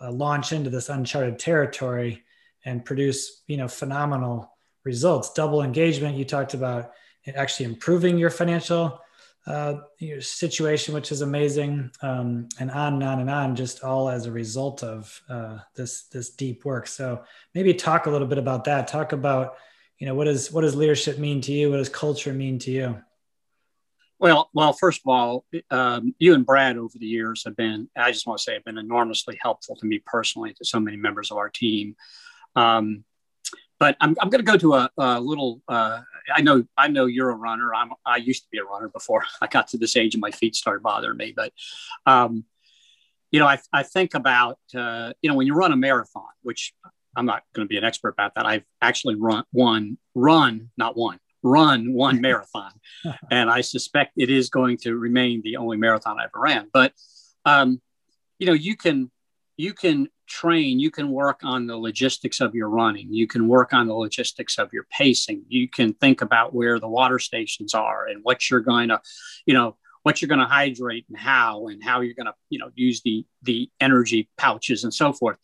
uh, 0.04 0.12
launch 0.12 0.52
into 0.52 0.70
this 0.70 0.90
uncharted 0.90 1.40
territory 1.40 2.24
and 2.66 2.86
produce 2.86 3.44
you 3.48 3.58
know 3.58 3.68
phenomenal 3.68 4.52
results. 4.84 5.34
Double 5.34 5.64
engagement 5.64 6.18
you 6.18 6.26
talked 6.26 6.54
about 6.54 6.92
actually 7.36 7.66
improving 7.66 8.18
your 8.18 8.30
financial 8.30 9.00
uh, 9.46 9.76
your 10.00 10.22
situation 10.22 10.94
which 10.94 11.12
is 11.12 11.22
amazing 11.22 11.92
um, 12.02 12.48
and 12.60 12.72
on 12.72 12.94
and 12.94 13.04
on 13.04 13.20
and 13.20 13.30
on 13.30 13.56
just 13.56 13.84
all 13.84 14.10
as 14.10 14.26
a 14.26 14.32
result 14.32 14.84
of 14.84 15.22
uh, 15.30 15.58
this 15.76 16.04
this 16.04 16.30
deep 16.32 16.66
work. 16.66 16.88
So 16.88 17.24
maybe 17.54 17.74
talk 17.74 18.06
a 18.06 18.10
little 18.10 18.28
bit 18.28 18.38
about 18.38 18.66
that. 18.66 18.88
Talk 18.88 19.12
about 19.12 19.56
you 20.00 20.08
know 20.08 20.16
what 20.16 20.26
does 20.26 20.52
what 20.52 20.62
does 20.62 20.76
leadership 20.76 21.18
mean 21.18 21.42
to 21.42 21.52
you? 21.52 21.70
What 21.72 21.78
does 21.78 21.90
culture 21.90 22.34
mean 22.34 22.60
to 22.60 22.72
you 22.72 23.02
well, 24.24 24.50
well, 24.54 24.72
first 24.72 25.02
of 25.02 25.08
all, 25.10 25.44
um, 25.70 26.16
you 26.18 26.34
and 26.34 26.46
Brad 26.46 26.78
over 26.78 26.98
the 26.98 27.06
years 27.06 27.44
have 27.44 27.58
been, 27.58 27.90
I 27.94 28.14
just 28.14 28.26
want 28.26 28.38
to 28.38 28.44
say, 28.44 28.54
have 28.54 28.64
been 28.64 28.78
enormously 28.78 29.38
helpful 29.42 29.76
to 29.76 29.86
me 29.86 30.02
personally, 30.06 30.54
to 30.54 30.64
so 30.64 30.80
many 30.80 30.96
members 30.96 31.30
of 31.30 31.36
our 31.36 31.50
team. 31.50 31.98
Um, 32.56 33.04
but 33.80 33.98
I'm, 34.00 34.16
I'm 34.22 34.30
going 34.30 34.40
to 34.40 34.50
go 34.50 34.58
to 34.58 34.76
a, 34.76 34.90
a 34.98 35.20
little. 35.20 35.62
Uh, 35.68 36.00
I 36.34 36.40
know 36.40 36.64
I 36.78 36.88
know 36.88 37.06
you're 37.06 37.32
a 37.32 37.36
runner. 37.36 37.76
I'm 37.76 37.92
I 38.06 38.16
used 38.16 38.44
to 38.44 38.50
be 38.50 38.60
a 38.60 38.64
runner 38.64 38.88
before 38.88 39.26
I 39.42 39.48
got 39.48 39.68
to 39.70 39.78
this 39.78 39.98
age 39.98 40.16
and 40.16 40.22
my 40.22 40.32
feet 40.32 40.56
started 40.56 40.84
bothering 40.84 41.18
me. 41.18 41.34
But 41.36 41.52
um, 42.06 42.46
you 43.30 43.42
know, 43.42 43.48
I, 43.48 43.60
I 43.74 43.84
think 43.84 44.14
about 44.14 44.58
uh, 44.74 45.12
you 45.22 45.30
know 45.30 45.36
when 45.36 45.48
you 45.48 45.54
run 45.54 45.74
a 45.74 45.76
marathon, 45.76 46.24
which 46.44 46.74
I'm 47.18 47.26
not 47.26 47.44
going 47.54 47.68
to 47.68 47.70
be 47.70 47.78
an 47.78 47.84
expert 47.84 48.14
about 48.14 48.36
that. 48.36 48.46
I've 48.46 48.64
actually 48.82 49.16
run 49.16 49.44
one 49.52 49.98
run, 50.16 50.70
not 50.78 50.96
one 50.96 51.20
run 51.44 51.94
one 51.94 52.22
marathon, 52.28 52.72
and 53.30 53.50
I 53.50 53.62
suspect 53.62 54.14
it 54.18 54.30
is 54.30 54.50
going 54.50 54.78
to 54.78 54.96
remain 54.96 55.42
the 55.44 55.58
only 55.58 55.78
marathon 55.78 56.20
I 56.20 56.26
ever 56.26 56.40
ran. 56.40 56.70
But 56.74 56.94
um, 57.46 57.82
you 58.40 58.48
know, 58.48 58.54
you 58.54 58.76
can 58.76 59.12
you 59.58 59.74
can 59.74 60.10
train, 60.28 60.80
you 60.80 60.90
can 60.90 61.12
work 61.12 61.42
on 61.44 61.68
the 61.68 61.78
logistics 61.78 62.42
of 62.42 62.56
your 62.56 62.70
running, 62.70 63.14
you 63.14 63.28
can 63.28 63.48
work 63.48 63.74
on 63.74 63.88
the 63.88 63.94
logistics 63.94 64.58
of 64.58 64.72
your 64.74 64.86
pacing, 64.90 65.44
you 65.48 65.70
can 65.70 65.94
think 65.94 66.22
about 66.22 66.54
where 66.54 66.80
the 66.80 66.88
water 66.88 67.20
stations 67.20 67.74
are 67.74 68.08
and 68.08 68.22
what 68.24 68.50
you're 68.50 68.62
going 68.62 68.90
to, 68.90 69.00
you 69.46 69.54
know, 69.54 69.76
what 70.04 70.22
you're 70.22 70.30
going 70.30 70.40
to 70.40 70.46
hydrate 70.46 71.06
and 71.08 71.18
how 71.18 71.68
and 71.68 71.84
how 71.84 72.02
you're 72.02 72.16
going 72.16 72.26
to, 72.26 72.34
you 72.50 72.60
know, 72.60 72.72
use 72.76 73.02
the 73.04 73.26
the 73.42 73.70
energy 73.80 74.30
pouches 74.38 74.84
and 74.84 74.94
so 74.94 75.14
forth. 75.14 75.38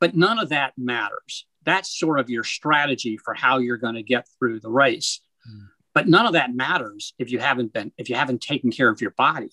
But 0.00 0.14
none 0.14 0.38
of 0.38 0.50
that 0.50 0.74
matters. 0.76 1.46
That's 1.66 1.98
sort 1.98 2.20
of 2.20 2.30
your 2.30 2.44
strategy 2.44 3.18
for 3.18 3.34
how 3.34 3.58
you're 3.58 3.76
going 3.76 3.96
to 3.96 4.02
get 4.02 4.26
through 4.38 4.60
the 4.60 4.70
race. 4.70 5.20
Mm. 5.48 5.66
But 5.92 6.08
none 6.08 6.26
of 6.26 6.32
that 6.34 6.54
matters 6.54 7.14
if 7.18 7.30
you 7.30 7.38
haven't 7.38 7.72
been 7.72 7.92
if 7.98 8.08
you 8.08 8.16
haven't 8.16 8.40
taken 8.40 8.70
care 8.70 8.88
of 8.88 9.00
your 9.00 9.10
body. 9.10 9.50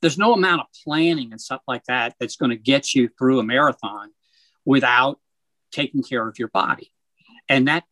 There's 0.00 0.18
no 0.18 0.32
amount 0.32 0.62
of 0.62 0.66
planning 0.84 1.32
and 1.32 1.40
stuff 1.40 1.62
like 1.68 1.84
that 1.84 2.14
that's 2.18 2.36
going 2.36 2.50
to 2.50 2.56
get 2.56 2.94
you 2.94 3.08
through 3.18 3.38
a 3.38 3.44
marathon 3.44 4.10
without 4.64 5.20
taking 5.70 6.02
care 6.02 6.26
of 6.26 6.38
your 6.38 6.48
body. 6.48 6.92
And 7.48 7.68
that 7.68 7.84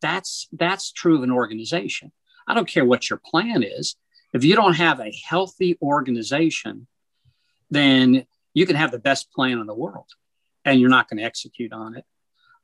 that's 0.00 0.48
that's 0.52 0.92
true 0.92 1.16
of 1.16 1.22
an 1.22 1.32
organization. 1.32 2.12
I 2.46 2.54
don't 2.54 2.68
care 2.68 2.84
what 2.84 3.10
your 3.10 3.20
plan 3.24 3.62
is. 3.62 3.96
If 4.32 4.44
you 4.44 4.54
don't 4.54 4.74
have 4.74 5.00
a 5.00 5.12
healthy 5.26 5.78
organization 5.82 6.86
then 7.70 8.26
you 8.54 8.66
can 8.66 8.76
have 8.76 8.90
the 8.90 8.98
best 8.98 9.32
plan 9.32 9.58
in 9.58 9.66
the 9.66 9.74
world 9.74 10.08
and 10.64 10.80
you're 10.80 10.90
not 10.90 11.08
going 11.08 11.18
to 11.18 11.24
execute 11.24 11.72
on 11.72 11.96
it 11.96 12.04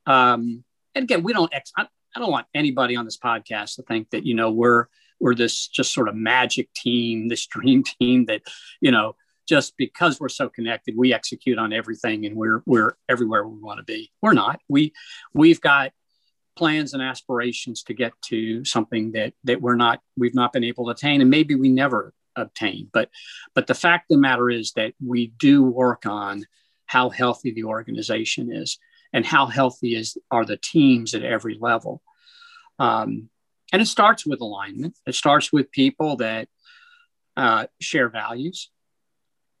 um, 0.07 0.63
and 0.93 1.03
again 1.03 1.23
we 1.23 1.33
don't 1.33 1.53
ex- 1.53 1.73
I, 1.77 1.87
I 2.15 2.19
don't 2.19 2.31
want 2.31 2.47
anybody 2.53 2.95
on 2.95 3.05
this 3.05 3.17
podcast 3.17 3.75
to 3.75 3.83
think 3.83 4.09
that 4.11 4.25
you 4.25 4.35
know 4.35 4.51
we're 4.51 4.87
we're 5.19 5.35
this 5.35 5.67
just 5.67 5.93
sort 5.93 6.09
of 6.09 6.15
magic 6.15 6.73
team, 6.73 7.27
this 7.27 7.45
dream 7.47 7.83
team 7.99 8.25
that, 8.25 8.41
you 8.81 8.91
know, 8.91 9.15
just 9.47 9.77
because 9.77 10.19
we're 10.19 10.29
so 10.29 10.49
connected, 10.49 10.95
we 10.97 11.13
execute 11.13 11.59
on 11.59 11.71
everything 11.71 12.25
and 12.25 12.35
we're 12.35 12.63
we're 12.65 12.97
everywhere 13.07 13.47
we 13.47 13.61
want 13.61 13.77
to 13.77 13.83
be. 13.83 14.11
We're 14.21 14.33
not. 14.33 14.59
We 14.67 14.93
we've 15.33 15.61
got 15.61 15.91
plans 16.55 16.93
and 16.93 17.03
aspirations 17.03 17.83
to 17.83 17.93
get 17.93 18.13
to 18.23 18.65
something 18.65 19.11
that 19.11 19.33
that 19.43 19.61
we're 19.61 19.75
not 19.75 20.01
we've 20.17 20.33
not 20.33 20.51
been 20.51 20.63
able 20.63 20.85
to 20.85 20.91
attain 20.91 21.21
and 21.21 21.29
maybe 21.29 21.53
we 21.53 21.69
never 21.69 22.13
obtain. 22.35 22.89
But 22.91 23.09
but 23.53 23.67
the 23.67 23.75
fact 23.75 24.09
of 24.09 24.15
the 24.15 24.21
matter 24.21 24.49
is 24.49 24.71
that 24.71 24.93
we 25.05 25.27
do 25.37 25.61
work 25.61 26.07
on 26.07 26.45
how 26.87 27.09
healthy 27.09 27.51
the 27.51 27.65
organization 27.65 28.51
is 28.51 28.79
and 29.15 29.25
how 29.25 29.45
healthy 29.45 29.95
is 29.95 30.17
are 30.29 30.43
the 30.43 30.57
teams 30.57 31.15
at 31.15 31.23
every 31.23 31.57
level. 31.57 32.01
Um, 32.79 33.29
and 33.71 33.81
it 33.81 33.85
starts 33.85 34.25
with 34.25 34.41
alignment. 34.41 34.97
It 35.07 35.15
starts 35.15 35.53
with 35.53 35.71
people 35.71 36.17
that 36.17 36.49
uh, 37.37 37.67
share 37.79 38.09
values. 38.09 38.69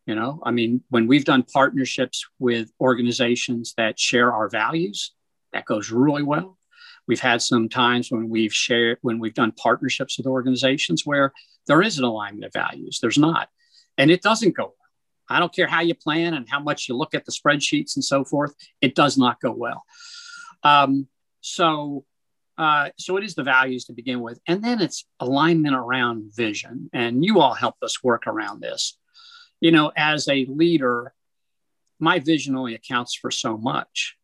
You 0.05 0.15
know, 0.15 0.41
I 0.43 0.51
mean, 0.51 0.83
when 0.89 1.07
we've 1.07 1.23
done 1.23 1.43
partnerships 1.43 2.27
with 2.37 2.69
organizations 2.81 3.73
that 3.77 3.97
share 3.97 4.33
our 4.33 4.49
values, 4.49 5.13
that 5.53 5.65
goes 5.65 5.89
really 5.89 6.21
well. 6.21 6.57
We've 7.07 7.21
had 7.21 7.41
some 7.41 7.69
times 7.69 8.11
when 8.11 8.27
we've 8.27 8.53
shared, 8.53 8.97
when 9.03 9.19
we've 9.19 9.33
done 9.33 9.53
partnerships 9.53 10.17
with 10.17 10.27
organizations 10.27 11.03
where 11.05 11.31
there 11.65 11.81
is 11.81 11.97
an 11.97 12.03
alignment 12.03 12.43
of 12.43 12.51
values. 12.51 12.99
There's 13.01 13.17
not. 13.17 13.47
And 13.97 14.11
it 14.11 14.21
doesn't 14.21 14.57
go 14.57 14.63
well. 14.65 14.84
I 15.29 15.39
don't 15.39 15.53
care 15.53 15.67
how 15.67 15.81
you 15.81 15.95
plan 15.95 16.33
and 16.33 16.47
how 16.49 16.59
much 16.59 16.87
you 16.87 16.95
look 16.95 17.13
at 17.13 17.25
the 17.25 17.31
spreadsheets 17.31 17.95
and 17.95 18.03
so 18.03 18.23
forth, 18.23 18.53
it 18.81 18.95
does 18.95 19.17
not 19.17 19.41
go 19.41 19.51
well. 19.51 19.83
Um, 20.63 21.07
so 21.41 22.05
uh, 22.57 22.89
so 22.97 23.17
it 23.17 23.23
is 23.23 23.35
the 23.35 23.43
values 23.43 23.85
to 23.85 23.93
begin 23.93 24.21
with. 24.21 24.39
And 24.47 24.63
then 24.63 24.81
it's 24.81 25.05
alignment 25.19 25.75
around 25.75 26.31
vision. 26.33 26.89
And 26.93 27.23
you 27.23 27.39
all 27.39 27.53
helped 27.53 27.83
us 27.83 28.03
work 28.03 28.27
around 28.27 28.61
this. 28.61 28.97
You 29.59 29.71
know, 29.71 29.91
as 29.95 30.27
a 30.27 30.45
leader, 30.45 31.13
my 31.99 32.19
vision 32.19 32.55
only 32.55 32.75
accounts 32.75 33.15
for 33.15 33.31
so 33.31 33.57
much. 33.57 34.15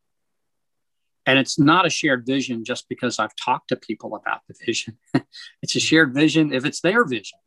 And 1.25 1.37
it's 1.37 1.59
not 1.59 1.85
a 1.85 1.89
shared 1.89 2.25
vision 2.25 2.63
just 2.63 2.89
because 2.89 3.19
I've 3.19 3.35
talked 3.35 3.69
to 3.69 3.75
people 3.75 4.15
about 4.15 4.41
the 4.47 4.55
vision. 4.65 4.97
it's 5.61 5.75
a 5.75 5.79
shared 5.79 6.13
vision 6.13 6.53
if 6.53 6.65
it's 6.65 6.81
their 6.81 7.05
vision. 7.05 7.37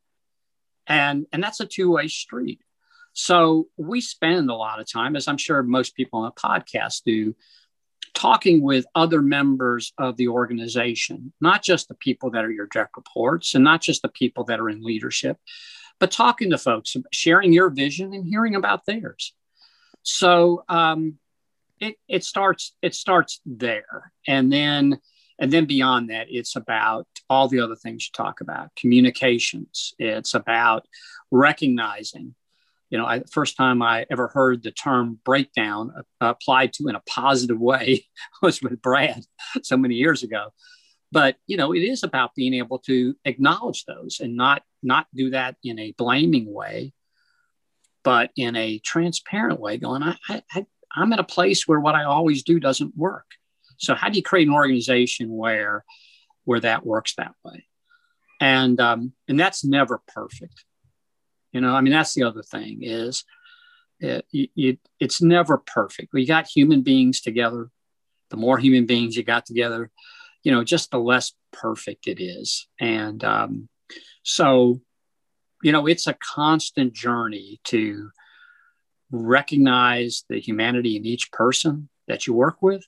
And, 0.87 1.27
and 1.33 1.43
that's 1.43 1.61
a 1.61 1.67
two 1.67 1.91
way 1.93 2.09
street. 2.09 2.61
So 3.15 3.69
we 3.77 4.01
spend 4.01 4.51
a 4.51 4.55
lot 4.55 4.81
of 4.81 4.91
time, 4.91 5.17
as 5.17 5.29
I'm 5.29 5.39
sure 5.39 5.63
most 5.63 5.95
people 5.95 6.21
on 6.21 6.33
the 6.35 6.41
podcast 6.41 7.05
do, 7.05 7.35
talking 8.13 8.61
with 8.61 8.87
other 8.95 9.23
members 9.23 9.93
of 9.99 10.17
the 10.17 10.29
organization, 10.29 11.33
not 11.41 11.63
just 11.63 11.89
the 11.89 11.95
people 11.95 12.31
that 12.31 12.45
are 12.45 12.51
your 12.51 12.67
direct 12.67 12.97
reports 12.97 13.55
and 13.55 13.65
not 13.65 13.81
just 13.81 14.03
the 14.03 14.09
people 14.09 14.45
that 14.45 14.61
are 14.61 14.69
in 14.69 14.83
leadership, 14.83 15.39
but 15.99 16.11
talking 16.11 16.51
to 16.51 16.59
folks, 16.59 16.97
sharing 17.13 17.53
your 17.53 17.71
vision 17.71 18.13
and 18.13 18.27
hearing 18.27 18.57
about 18.57 18.85
theirs. 18.85 19.33
So 20.03 20.65
um, 20.69 21.19
it, 21.81 21.97
it 22.09 22.25
starts 22.25 22.75
it 22.83 22.95
starts 22.95 23.41
there, 23.47 24.13
and 24.27 24.53
then 24.53 24.99
and 25.39 25.53
then 25.53 25.67
beyond 25.67 26.11
that, 26.11 26.27
it's 26.31 26.57
about 26.57 27.07
all 27.31 27.49
the 27.49 27.61
other 27.61 27.77
things 27.77 28.07
you 28.07 28.13
talk 28.13 28.41
about, 28.41 28.75
communications. 28.77 29.95
It's 29.99 30.35
about 30.35 30.87
recognizing 31.31 32.35
you 32.95 33.01
know, 33.01 33.07
I, 33.07 33.19
the 33.19 33.27
first 33.27 33.57
time 33.57 33.83
I 33.83 34.07
ever 34.09 34.29
heard 34.29 34.63
the 34.63 34.71
term 34.71 35.19
breakdown 35.25 35.93
uh, 35.97 36.27
applied 36.27 36.73
to 36.75 36.87
in 36.87 36.95
a 36.95 37.03
positive 37.09 37.59
way 37.59 38.07
was 38.43 38.63
with 38.63 38.81
Brad 38.81 39.21
so 39.65 39.77
many 39.77 39.97
years 39.97 40.23
ago. 40.23 40.53
But 41.11 41.35
you 41.49 41.57
know, 41.57 41.75
it 41.75 41.81
is 41.81 42.05
about 42.05 42.37
being 42.37 42.55
able 42.55 42.79
to 42.87 43.17
acknowledge 43.25 43.85
those 43.85 44.21
and 44.21 44.37
not 44.37 44.63
not 44.81 45.09
do 45.13 45.31
that 45.31 45.57
in 45.65 45.81
a 45.81 45.93
blaming 45.99 46.53
way, 46.53 46.93
but 48.05 48.31
in 48.37 48.55
a 48.55 48.79
transparent 48.79 49.59
way. 49.59 49.77
Going, 49.77 50.05
I, 50.05 50.17
I 50.29 50.65
I'm 50.95 51.13
at 51.13 51.19
a 51.19 51.25
place 51.25 51.67
where 51.67 51.81
what 51.81 51.97
I 51.97 52.05
always 52.05 52.45
do 52.45 52.61
doesn't 52.61 52.97
work. 52.97 53.27
So 53.77 53.97
how 53.97 54.09
do 54.09 54.17
you 54.17 54.23
create 54.23 54.47
an 54.47 54.55
organization 54.55 55.37
where 55.37 55.85
where 56.45 56.61
that 56.61 56.87
works 56.87 57.17
that 57.17 57.35
way? 57.45 57.65
And 58.41 58.81
um, 58.81 59.15
and 59.27 59.39
that's 59.39 59.65
never 59.65 60.01
perfect 60.07 60.65
you 61.55 61.61
know, 61.61 61.73
I 61.73 61.81
mean, 61.81 61.93
that's 61.93 62.15
the 62.15 62.25
other 62.25 62.43
thing 62.43 62.81
is 62.83 63.25
it, 64.01 64.27
it, 64.33 64.81
it's 64.99 65.23
never 65.23 65.57
perfect. 65.57 66.13
We 66.13 66.27
got 66.27 66.49
human 66.49 66.83
beings 66.83 67.21
together. 67.21 67.71
The 68.31 68.37
more 68.37 68.59
human 68.59 68.87
beings 68.87 69.17
you 69.17 69.23
got 69.23 69.47
together, 69.47 69.91
you 70.43 70.51
know, 70.51 70.65
just 70.65 70.91
the 70.91 70.99
less 70.99 71.33
perfect 71.53 72.09
it 72.09 72.21
is. 72.21 72.67
And 72.81 73.23
um, 73.23 73.69
so, 74.25 74.81
you 75.63 75.71
know, 75.71 75.87
it's 75.87 76.09
a 76.09 76.17
constant 76.21 76.93
journey 76.93 77.61
to 77.65 78.11
recognize 79.13 80.25
the 80.29 80.41
humanity 80.41 80.97
in 80.97 81.07
each 81.07 81.31
person 81.31 81.89
that 82.09 82.27
you 82.27 82.35
work 82.35 82.63
with, 82.63 82.85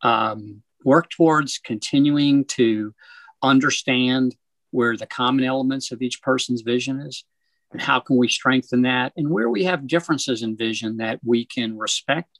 um, 0.00 0.62
work 0.82 1.10
towards 1.10 1.58
continuing 1.58 2.46
to 2.46 2.94
understand 3.42 4.34
where 4.70 4.96
the 4.96 5.06
common 5.06 5.44
elements 5.44 5.92
of 5.92 6.00
each 6.00 6.22
person's 6.22 6.62
vision 6.62 7.00
is 7.00 7.24
and 7.72 7.80
how 7.80 8.00
can 8.00 8.16
we 8.16 8.28
strengthen 8.28 8.82
that 8.82 9.12
and 9.16 9.30
where 9.30 9.50
we 9.50 9.64
have 9.64 9.86
differences 9.86 10.42
in 10.42 10.56
vision 10.56 10.98
that 10.98 11.20
we 11.24 11.44
can 11.44 11.76
respect 11.76 12.38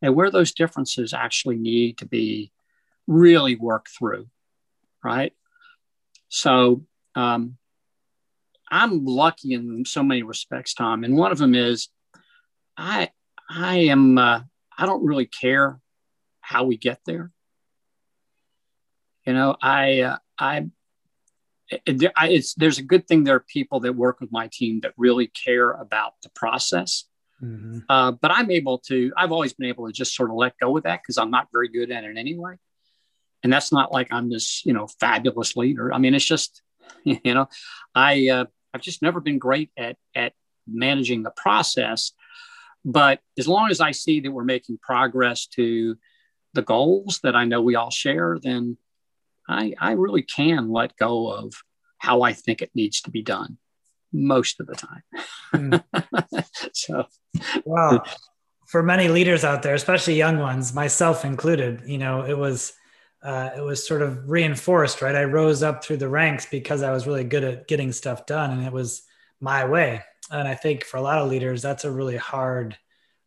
and 0.00 0.14
where 0.14 0.30
those 0.30 0.52
differences 0.52 1.12
actually 1.12 1.56
need 1.56 1.98
to 1.98 2.06
be 2.06 2.52
really 3.06 3.56
worked 3.56 3.88
through 3.88 4.26
right? 5.04 5.32
So 6.28 6.84
um, 7.14 7.58
i'm 8.72 9.04
lucky 9.04 9.52
in 9.52 9.84
so 9.84 10.02
many 10.02 10.22
respects 10.22 10.72
tom 10.72 11.04
and 11.04 11.14
one 11.14 11.30
of 11.30 11.38
them 11.38 11.54
is 11.54 11.88
i 12.76 13.10
i 13.50 13.76
am 13.76 14.16
uh, 14.16 14.40
i 14.78 14.86
don't 14.86 15.04
really 15.04 15.26
care 15.26 15.78
how 16.40 16.64
we 16.64 16.76
get 16.76 16.98
there. 17.06 17.30
You 19.26 19.34
know 19.34 19.56
i 19.60 20.00
uh, 20.00 20.16
i 20.38 20.66
it's 21.86 22.54
there's 22.54 22.78
a 22.78 22.82
good 22.82 23.06
thing 23.06 23.24
there 23.24 23.36
are 23.36 23.44
people 23.46 23.80
that 23.80 23.94
work 23.94 24.20
with 24.20 24.32
my 24.32 24.48
team 24.52 24.80
that 24.80 24.92
really 24.96 25.28
care 25.28 25.72
about 25.72 26.12
the 26.22 26.28
process. 26.30 27.04
Mm-hmm. 27.42 27.80
Uh, 27.88 28.12
but 28.12 28.30
I'm 28.30 28.50
able 28.50 28.78
to. 28.86 29.12
I've 29.16 29.32
always 29.32 29.52
been 29.52 29.68
able 29.68 29.86
to 29.86 29.92
just 29.92 30.14
sort 30.14 30.30
of 30.30 30.36
let 30.36 30.58
go 30.58 30.70
with 30.70 30.84
that 30.84 31.00
because 31.02 31.18
I'm 31.18 31.30
not 31.30 31.48
very 31.52 31.68
good 31.68 31.90
at 31.90 32.04
it 32.04 32.16
anyway. 32.16 32.56
And 33.42 33.52
that's 33.52 33.72
not 33.72 33.92
like 33.92 34.12
I'm 34.12 34.30
this 34.30 34.64
you 34.64 34.72
know 34.72 34.86
fabulous 35.00 35.56
leader. 35.56 35.92
I 35.92 35.98
mean, 35.98 36.14
it's 36.14 36.24
just 36.24 36.62
you 37.04 37.34
know, 37.34 37.48
I 37.94 38.28
uh, 38.28 38.44
I've 38.72 38.82
just 38.82 39.02
never 39.02 39.20
been 39.20 39.38
great 39.38 39.70
at 39.76 39.96
at 40.14 40.32
managing 40.66 41.22
the 41.22 41.32
process. 41.32 42.12
But 42.84 43.20
as 43.38 43.46
long 43.46 43.70
as 43.70 43.80
I 43.80 43.92
see 43.92 44.20
that 44.20 44.32
we're 44.32 44.44
making 44.44 44.78
progress 44.78 45.46
to 45.48 45.96
the 46.54 46.62
goals 46.62 47.20
that 47.22 47.36
I 47.36 47.44
know 47.44 47.62
we 47.62 47.76
all 47.76 47.90
share, 47.90 48.38
then 48.42 48.76
I, 49.48 49.74
I 49.80 49.92
really 49.92 50.22
can 50.22 50.70
let 50.70 50.96
go 50.96 51.28
of 51.28 51.54
how 51.98 52.22
I 52.22 52.32
think 52.32 52.62
it 52.62 52.70
needs 52.74 53.00
to 53.02 53.10
be 53.10 53.22
done 53.22 53.58
most 54.12 54.60
of 54.60 54.66
the 54.66 54.74
time. 54.74 55.02
Mm. 55.54 56.44
so, 56.72 57.06
wow. 57.64 58.02
For 58.66 58.82
many 58.82 59.08
leaders 59.08 59.44
out 59.44 59.62
there, 59.62 59.74
especially 59.74 60.14
young 60.14 60.38
ones, 60.38 60.74
myself 60.74 61.24
included, 61.24 61.82
you 61.86 61.98
know, 61.98 62.22
it 62.22 62.36
was 62.36 62.72
uh, 63.22 63.50
it 63.56 63.60
was 63.60 63.86
sort 63.86 64.02
of 64.02 64.28
reinforced, 64.28 65.00
right? 65.00 65.14
I 65.14 65.24
rose 65.24 65.62
up 65.62 65.84
through 65.84 65.98
the 65.98 66.08
ranks 66.08 66.46
because 66.46 66.82
I 66.82 66.90
was 66.90 67.06
really 67.06 67.24
good 67.24 67.44
at 67.44 67.68
getting 67.68 67.92
stuff 67.92 68.26
done, 68.26 68.50
and 68.50 68.66
it 68.66 68.72
was 68.72 69.02
my 69.40 69.64
way. 69.64 70.02
And 70.30 70.48
I 70.48 70.54
think 70.54 70.84
for 70.84 70.96
a 70.96 71.02
lot 71.02 71.18
of 71.18 71.30
leaders, 71.30 71.62
that's 71.62 71.84
a 71.84 71.92
really 71.92 72.16
hard 72.16 72.76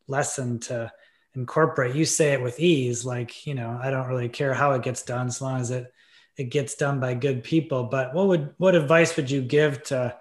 lesson 0.08 0.60
to 0.62 0.92
incorporate. 1.34 1.96
You 1.96 2.06
say 2.06 2.34
it 2.34 2.42
with 2.42 2.60
ease, 2.60 3.06
like 3.06 3.48
you 3.48 3.56
know, 3.56 3.80
I 3.82 3.90
don't 3.90 4.08
really 4.08 4.30
care 4.30 4.54
how 4.54 4.74
it 4.74 4.84
gets 4.84 5.04
done, 5.04 5.28
as 5.28 5.42
long 5.42 5.62
as 5.62 5.72
it 5.72 5.94
it 6.38 6.46
gets 6.46 6.76
done 6.76 7.00
by 7.00 7.14
good 7.14 7.44
people. 7.44 7.84
But 7.84 8.14
what 8.14 8.28
would 8.28 8.54
what 8.58 8.76
advice 8.76 9.16
would 9.16 9.30
you 9.32 9.42
give 9.42 9.84
to 9.84 10.16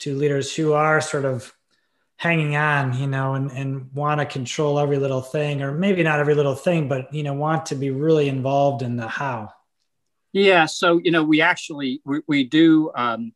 to 0.00 0.16
leaders 0.16 0.54
who 0.54 0.72
are 0.72 1.00
sort 1.00 1.24
of 1.24 1.52
hanging 2.16 2.54
on, 2.54 2.98
you 2.98 3.06
know, 3.06 3.34
and, 3.34 3.50
and 3.50 3.92
want 3.94 4.20
to 4.20 4.26
control 4.26 4.78
every 4.78 4.98
little 4.98 5.22
thing, 5.22 5.62
or 5.62 5.72
maybe 5.72 6.02
not 6.02 6.20
every 6.20 6.34
little 6.34 6.54
thing, 6.54 6.86
but 6.86 7.12
you 7.14 7.22
know, 7.22 7.32
want 7.32 7.66
to 7.66 7.74
be 7.74 7.90
really 7.90 8.28
involved 8.28 8.82
in 8.82 8.96
the 8.96 9.08
how? 9.08 9.50
Yeah. 10.32 10.66
So 10.66 11.00
you 11.02 11.10
know, 11.10 11.24
we 11.24 11.40
actually 11.40 12.00
we, 12.04 12.20
we 12.26 12.44
do 12.44 12.90
um, 12.94 13.32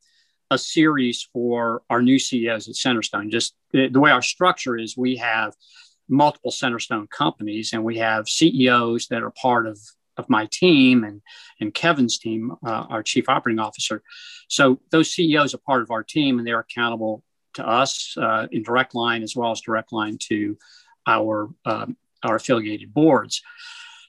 a 0.50 0.59
series 0.59 1.29
for 1.33 1.83
our 1.91 2.03
new 2.03 2.19
CEOs 2.19 2.69
at 2.69 2.75
Centerstone. 2.75 3.31
Just 3.31 3.55
the, 3.73 3.88
the 3.88 4.00
way 4.00 4.11
our 4.11 4.23
structure 4.23 4.76
is, 4.76 4.97
we 4.97 5.17
have 5.17 5.55
multiple 6.09 6.50
Centerstone 6.50 7.09
companies, 7.09 7.73
and 7.73 7.85
we 7.85 7.99
have 7.99 8.29
CEOs 8.29 9.09
that 9.09 9.23
are 9.23 9.31
part 9.31 9.67
of 9.67 9.79
of 10.16 10.28
my 10.28 10.47
team 10.50 11.04
and 11.04 11.23
and 11.61 11.75
Kevin's 11.75 12.18
team, 12.18 12.52
uh, 12.66 12.87
our 12.88 13.02
chief 13.02 13.28
operating 13.28 13.59
officer. 13.59 14.02
So 14.49 14.80
those 14.90 15.12
CEOs 15.12 15.54
are 15.54 15.59
part 15.59 15.83
of 15.83 15.90
our 15.90 16.02
team, 16.02 16.38
and 16.38 16.47
they're 16.47 16.61
accountable 16.61 17.23
to 17.54 17.66
us 17.66 18.16
uh, 18.16 18.47
in 18.50 18.62
direct 18.62 18.94
line 18.94 19.23
as 19.23 19.35
well 19.37 19.50
as 19.50 19.61
direct 19.61 19.92
line 19.92 20.18
to 20.28 20.56
our 21.06 21.50
um, 21.64 21.97
our 22.23 22.37
affiliated 22.37 22.93
boards. 22.93 23.43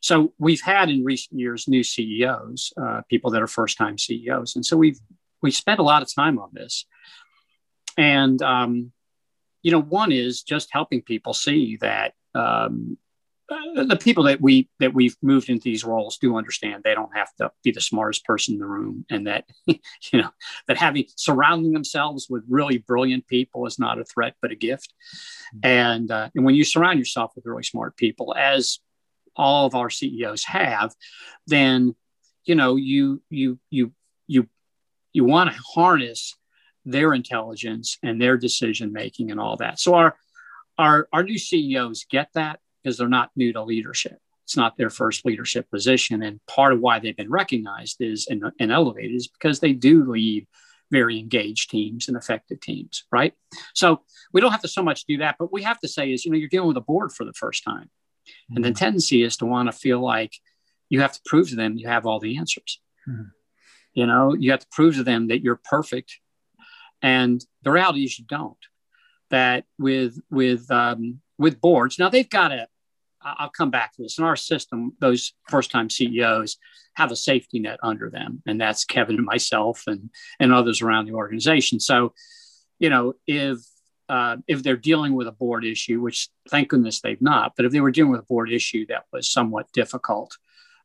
So 0.01 0.33
we've 0.37 0.61
had 0.61 0.89
in 0.89 1.03
recent 1.03 1.39
years 1.39 1.67
new 1.67 1.83
CEOs, 1.83 2.73
uh, 2.79 3.01
people 3.09 3.31
that 3.31 3.41
are 3.41 3.47
first 3.47 3.77
time 3.77 3.97
CEOs, 3.97 4.55
and 4.55 4.65
so 4.65 4.77
we've 4.77 4.99
we 5.41 5.51
spent 5.51 5.79
a 5.79 5.83
lot 5.83 6.01
of 6.01 6.13
time 6.13 6.39
on 6.39 6.49
this. 6.53 6.85
And 7.97 8.41
um, 8.41 8.91
you 9.61 9.71
know, 9.71 9.81
one 9.81 10.11
is 10.11 10.43
just 10.43 10.69
helping 10.71 11.01
people 11.01 11.33
see 11.33 11.77
that 11.77 12.13
um, 12.35 12.97
the 13.49 13.99
people 14.01 14.23
that 14.23 14.41
we 14.41 14.69
that 14.79 14.93
we've 14.93 15.15
moved 15.21 15.49
into 15.49 15.63
these 15.63 15.83
roles 15.83 16.17
do 16.17 16.35
understand 16.35 16.83
they 16.83 16.95
don't 16.95 17.15
have 17.15 17.33
to 17.35 17.51
be 17.63 17.71
the 17.71 17.81
smartest 17.81 18.25
person 18.25 18.55
in 18.55 18.59
the 18.59 18.65
room 18.65 19.05
and 19.09 19.27
that 19.27 19.45
you 19.67 19.79
know 20.13 20.29
that 20.67 20.77
having 20.77 21.05
surrounding 21.15 21.71
themselves 21.71 22.27
with 22.29 22.43
really 22.49 22.77
brilliant 22.79 23.27
people 23.27 23.65
is 23.67 23.77
not 23.77 23.99
a 23.99 24.05
threat 24.05 24.35
but 24.41 24.51
a 24.51 24.55
gift. 24.55 24.93
Mm-hmm. 25.55 25.59
and 25.63 26.11
uh, 26.11 26.29
and 26.33 26.43
when 26.43 26.55
you 26.55 26.63
surround 26.63 26.99
yourself 26.99 27.33
with 27.35 27.45
really 27.45 27.63
smart 27.63 27.95
people 27.97 28.33
as 28.37 28.79
all 29.35 29.65
of 29.65 29.75
our 29.75 29.89
CEOs 29.89 30.45
have 30.45 30.93
then 31.45 31.95
you 32.45 32.55
know 32.55 32.75
you 32.75 33.21
you 33.29 33.59
you 33.69 33.91
you 34.27 34.47
you 35.13 35.23
want 35.23 35.51
to 35.51 35.59
harness 35.75 36.35
their 36.85 37.13
intelligence 37.13 37.97
and 38.03 38.21
their 38.21 38.37
decision 38.37 38.93
making 38.93 39.31
and 39.31 39.39
all 39.39 39.57
that. 39.57 39.79
So 39.79 39.95
our 39.95 40.15
our 40.77 41.07
our 41.11 41.23
new 41.23 41.37
CEOs 41.37 42.05
get 42.09 42.29
that 42.33 42.59
because 42.85 42.97
they're 42.97 43.07
not 43.07 43.31
new 43.35 43.51
to 43.51 43.63
leadership. 43.63 44.19
It's 44.43 44.55
not 44.55 44.77
their 44.77 44.91
first 44.91 45.25
leadership 45.25 45.71
position. 45.71 46.21
And 46.21 46.39
part 46.45 46.71
of 46.71 46.79
why 46.79 46.99
they've 46.99 47.17
been 47.17 47.31
recognized 47.31 47.97
is 47.99 48.27
and, 48.29 48.43
and 48.59 48.71
elevated 48.71 49.15
is 49.15 49.27
because 49.27 49.59
they 49.59 49.73
do 49.73 50.03
lead 50.03 50.45
very 50.91 51.17
engaged 51.17 51.71
teams 51.71 52.07
and 52.07 52.15
effective 52.15 52.61
teams, 52.61 53.05
right? 53.11 53.33
So 53.73 54.03
we 54.31 54.41
don't 54.41 54.51
have 54.51 54.61
to 54.61 54.67
so 54.67 54.83
much 54.83 55.05
do 55.05 55.17
that, 55.17 55.37
but 55.39 55.51
we 55.51 55.63
have 55.63 55.79
to 55.79 55.87
say 55.87 56.13
is, 56.13 56.25
you 56.25 56.31
know, 56.31 56.37
you're 56.37 56.47
dealing 56.47 56.67
with 56.67 56.77
a 56.77 56.81
board 56.81 57.11
for 57.11 57.25
the 57.25 57.33
first 57.33 57.63
time. 57.63 57.89
Mm-hmm. 57.89 58.55
And 58.57 58.65
the 58.65 58.69
mm-hmm. 58.69 58.75
tendency 58.75 59.23
is 59.23 59.37
to 59.37 59.47
want 59.47 59.67
to 59.67 59.71
feel 59.71 59.99
like 59.99 60.33
you 60.89 61.01
have 61.01 61.13
to 61.13 61.21
prove 61.25 61.49
to 61.49 61.55
them 61.55 61.77
you 61.77 61.87
have 61.87 62.05
all 62.05 62.19
the 62.19 62.37
answers. 62.37 62.79
Mm-hmm. 63.09 63.23
You 63.95 64.05
know, 64.05 64.35
you 64.35 64.51
have 64.51 64.59
to 64.59 64.67
prove 64.71 64.95
to 64.95 65.03
them 65.03 65.29
that 65.29 65.41
you're 65.41 65.59
perfect. 65.63 66.19
And 67.01 67.43
the 67.63 67.71
reality 67.71 68.03
is 68.03 68.19
you 68.19 68.25
don't. 68.27 68.57
That 69.31 69.65
with 69.79 70.21
with 70.29 70.69
um, 70.69 71.21
with 71.39 71.59
boards, 71.59 71.97
now 71.97 72.09
they've 72.09 72.29
got 72.29 72.51
a 72.51 72.67
I'll 73.25 73.49
come 73.49 73.71
back 73.71 73.93
to 73.93 74.03
this. 74.03 74.17
In 74.17 74.23
our 74.23 74.35
system, 74.35 74.93
those 74.99 75.33
first 75.49 75.71
time 75.71 75.89
CEOs 75.89 76.57
have 76.95 77.11
a 77.11 77.15
safety 77.15 77.59
net 77.59 77.79
under 77.81 78.09
them, 78.09 78.41
and 78.45 78.61
that's 78.61 78.85
Kevin 78.85 79.15
and 79.15 79.25
myself 79.25 79.83
and, 79.87 80.09
and 80.39 80.53
others 80.53 80.81
around 80.81 81.07
the 81.07 81.13
organization. 81.13 81.79
So, 81.79 82.13
you 82.79 82.89
know, 82.89 83.13
if 83.27 83.59
uh, 84.07 84.37
if 84.47 84.61
they're 84.61 84.77
dealing 84.77 85.15
with 85.15 85.27
a 85.27 85.31
board 85.31 85.65
issue, 85.65 85.99
which 85.99 86.29
thank 86.49 86.69
goodness 86.69 87.01
they've 87.01 87.21
not, 87.21 87.53
but 87.55 87.65
if 87.65 87.71
they 87.71 87.81
were 87.81 87.91
dealing 87.91 88.11
with 88.11 88.21
a 88.21 88.25
board 88.25 88.51
issue 88.51 88.85
that 88.87 89.05
was 89.11 89.27
somewhat 89.27 89.71
difficult, 89.73 90.37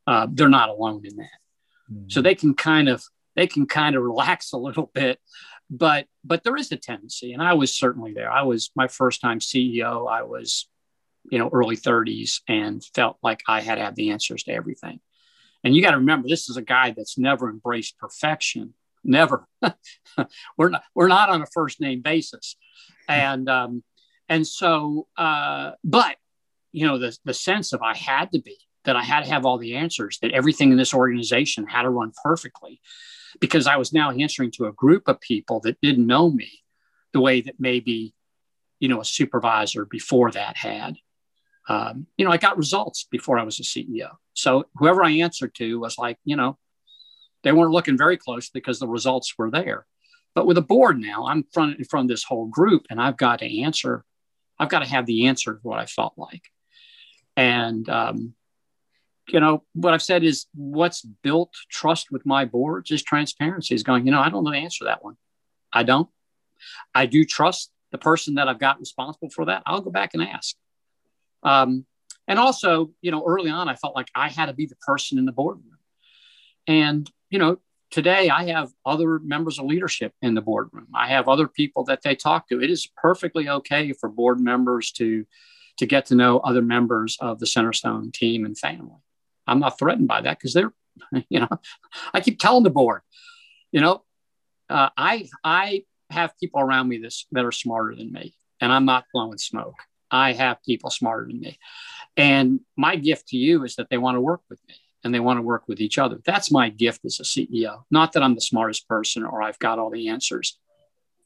uh, 0.06 0.26
they're 0.30 0.48
not 0.48 0.70
alone 0.70 1.04
in 1.04 1.16
that. 1.16 1.28
Mm-hmm. 1.92 2.08
So 2.08 2.22
they 2.22 2.34
can 2.34 2.54
kind 2.54 2.88
of 2.88 3.04
they 3.36 3.46
can 3.46 3.66
kind 3.66 3.94
of 3.94 4.02
relax 4.02 4.52
a 4.52 4.56
little 4.56 4.90
bit, 4.94 5.18
but 5.68 6.06
but 6.24 6.44
there 6.44 6.56
is 6.56 6.72
a 6.72 6.76
tendency, 6.76 7.32
and 7.32 7.42
I 7.42 7.54
was 7.54 7.76
certainly 7.76 8.14
there. 8.14 8.30
I 8.30 8.42
was 8.42 8.70
my 8.74 8.88
first 8.88 9.20
time 9.20 9.38
CEO. 9.38 10.10
I 10.10 10.22
was 10.22 10.69
you 11.30 11.38
know, 11.38 11.50
early 11.52 11.76
30s 11.76 12.40
and 12.48 12.82
felt 12.94 13.18
like 13.22 13.42
I 13.46 13.60
had 13.60 13.76
to 13.76 13.82
have 13.82 13.94
the 13.94 14.10
answers 14.10 14.44
to 14.44 14.52
everything. 14.52 15.00
And 15.62 15.74
you 15.74 15.82
got 15.82 15.90
to 15.90 15.98
remember, 15.98 16.28
this 16.28 16.48
is 16.48 16.56
a 16.56 16.62
guy 16.62 16.94
that's 16.96 17.18
never 17.18 17.50
embraced 17.50 17.98
perfection. 17.98 18.74
Never. 19.04 19.46
we're 20.56 20.68
not. 20.68 20.82
We're 20.94 21.08
not 21.08 21.30
on 21.30 21.42
a 21.42 21.46
first 21.46 21.80
name 21.80 22.02
basis, 22.02 22.56
and 23.08 23.48
um, 23.48 23.82
and 24.28 24.46
so, 24.46 25.06
uh, 25.16 25.72
but 25.82 26.16
you 26.72 26.86
know, 26.86 26.98
the 26.98 27.16
the 27.24 27.32
sense 27.32 27.72
of 27.72 27.80
I 27.80 27.96
had 27.96 28.30
to 28.32 28.40
be 28.40 28.58
that 28.84 28.96
I 28.96 29.02
had 29.02 29.24
to 29.24 29.30
have 29.30 29.46
all 29.46 29.56
the 29.56 29.76
answers, 29.76 30.18
that 30.20 30.32
everything 30.32 30.70
in 30.70 30.76
this 30.76 30.92
organization 30.92 31.66
had 31.66 31.82
to 31.82 31.90
run 31.90 32.12
perfectly, 32.22 32.80
because 33.40 33.66
I 33.66 33.76
was 33.76 33.92
now 33.92 34.10
answering 34.10 34.50
to 34.52 34.66
a 34.66 34.72
group 34.72 35.08
of 35.08 35.20
people 35.20 35.60
that 35.60 35.80
didn't 35.80 36.06
know 36.06 36.30
me 36.30 36.62
the 37.12 37.20
way 37.20 37.40
that 37.40 37.56
maybe, 37.58 38.14
you 38.80 38.88
know, 38.88 39.00
a 39.00 39.04
supervisor 39.04 39.84
before 39.84 40.30
that 40.32 40.58
had 40.58 40.96
um, 41.70 42.08
you 42.18 42.24
know, 42.24 42.32
I 42.32 42.36
got 42.36 42.58
results 42.58 43.06
before 43.12 43.38
I 43.38 43.44
was 43.44 43.60
a 43.60 43.62
CEO. 43.62 44.16
So 44.34 44.64
whoever 44.74 45.04
I 45.04 45.12
answered 45.12 45.54
to 45.54 45.78
was 45.78 45.98
like, 45.98 46.18
you 46.24 46.34
know, 46.34 46.58
they 47.44 47.52
weren't 47.52 47.70
looking 47.70 47.96
very 47.96 48.16
close 48.16 48.50
because 48.50 48.80
the 48.80 48.88
results 48.88 49.34
were 49.38 49.52
there. 49.52 49.86
But 50.34 50.48
with 50.48 50.58
a 50.58 50.62
board 50.62 50.98
now, 50.98 51.26
I'm 51.28 51.44
front 51.52 51.78
in 51.78 51.84
front 51.84 52.06
of 52.06 52.08
this 52.08 52.24
whole 52.24 52.46
group, 52.46 52.86
and 52.90 53.00
I've 53.00 53.16
got 53.16 53.38
to 53.38 53.60
answer. 53.60 54.04
I've 54.58 54.68
got 54.68 54.80
to 54.80 54.88
have 54.88 55.06
the 55.06 55.28
answer 55.28 55.54
to 55.54 55.60
what 55.62 55.78
I 55.78 55.86
felt 55.86 56.14
like. 56.16 56.42
And 57.36 57.88
um, 57.88 58.34
you 59.28 59.38
know, 59.38 59.62
what 59.74 59.94
I've 59.94 60.02
said 60.02 60.24
is 60.24 60.46
what's 60.54 61.02
built 61.02 61.54
trust 61.70 62.10
with 62.10 62.26
my 62.26 62.46
boards 62.46 62.90
is 62.90 63.04
transparency. 63.04 63.76
Is 63.76 63.84
going, 63.84 64.06
you 64.06 64.12
know, 64.12 64.20
I 64.20 64.28
don't 64.28 64.42
know 64.42 64.50
the 64.50 64.56
answer 64.56 64.80
to 64.80 64.86
that 64.86 65.04
one. 65.04 65.16
I 65.72 65.84
don't. 65.84 66.08
I 66.96 67.06
do 67.06 67.24
trust 67.24 67.70
the 67.92 67.98
person 67.98 68.34
that 68.34 68.48
I've 68.48 68.58
got 68.58 68.80
responsible 68.80 69.30
for 69.30 69.44
that. 69.44 69.62
I'll 69.66 69.80
go 69.80 69.90
back 69.90 70.14
and 70.14 70.22
ask. 70.24 70.56
Um, 71.42 71.86
and 72.28 72.38
also, 72.38 72.90
you 73.00 73.10
know, 73.10 73.24
early 73.26 73.50
on, 73.50 73.68
I 73.68 73.74
felt 73.74 73.96
like 73.96 74.08
I 74.14 74.28
had 74.28 74.46
to 74.46 74.52
be 74.52 74.66
the 74.66 74.76
person 74.76 75.18
in 75.18 75.24
the 75.24 75.32
boardroom. 75.32 75.78
And, 76.66 77.10
you 77.30 77.38
know, 77.38 77.58
today 77.90 78.30
I 78.30 78.48
have 78.50 78.70
other 78.86 79.18
members 79.18 79.58
of 79.58 79.66
leadership 79.66 80.12
in 80.22 80.34
the 80.34 80.40
boardroom. 80.40 80.88
I 80.94 81.08
have 81.08 81.28
other 81.28 81.48
people 81.48 81.84
that 81.84 82.02
they 82.02 82.14
talk 82.14 82.48
to. 82.48 82.62
It 82.62 82.70
is 82.70 82.88
perfectly 82.96 83.48
okay 83.48 83.92
for 83.92 84.08
board 84.08 84.40
members 84.40 84.92
to 84.92 85.26
to 85.78 85.86
get 85.86 86.06
to 86.06 86.14
know 86.14 86.38
other 86.40 86.60
members 86.60 87.16
of 87.20 87.38
the 87.38 87.46
Centerstone 87.46 88.12
team 88.12 88.44
and 88.44 88.56
family. 88.56 89.00
I'm 89.46 89.60
not 89.60 89.78
threatened 89.78 90.08
by 90.08 90.20
that 90.20 90.38
because 90.38 90.52
they're, 90.52 90.74
you 91.30 91.40
know, 91.40 91.48
I 92.14 92.20
keep 92.20 92.38
telling 92.38 92.64
the 92.64 92.70
board, 92.70 93.00
you 93.72 93.80
know, 93.80 94.04
uh, 94.68 94.90
I 94.96 95.28
I 95.42 95.84
have 96.10 96.38
people 96.38 96.60
around 96.60 96.88
me 96.88 96.98
this, 96.98 97.26
that 97.32 97.44
are 97.44 97.52
smarter 97.52 97.94
than 97.94 98.12
me, 98.12 98.34
and 98.60 98.72
I'm 98.72 98.84
not 98.84 99.04
blowing 99.12 99.38
smoke. 99.38 99.76
I 100.10 100.32
have 100.32 100.62
people 100.62 100.90
smarter 100.90 101.26
than 101.26 101.40
me, 101.40 101.58
and 102.16 102.60
my 102.76 102.96
gift 102.96 103.28
to 103.28 103.36
you 103.36 103.64
is 103.64 103.76
that 103.76 103.88
they 103.90 103.98
want 103.98 104.16
to 104.16 104.20
work 104.20 104.42
with 104.48 104.60
me 104.68 104.74
and 105.02 105.14
they 105.14 105.20
want 105.20 105.38
to 105.38 105.42
work 105.42 105.64
with 105.66 105.80
each 105.80 105.98
other. 105.98 106.20
That's 106.24 106.50
my 106.50 106.68
gift 106.68 107.04
as 107.04 107.20
a 107.20 107.22
CEO. 107.22 107.84
Not 107.90 108.12
that 108.12 108.22
I'm 108.22 108.34
the 108.34 108.40
smartest 108.40 108.86
person 108.86 109.24
or 109.24 109.42
I've 109.42 109.58
got 109.58 109.78
all 109.78 109.90
the 109.90 110.08
answers, 110.08 110.58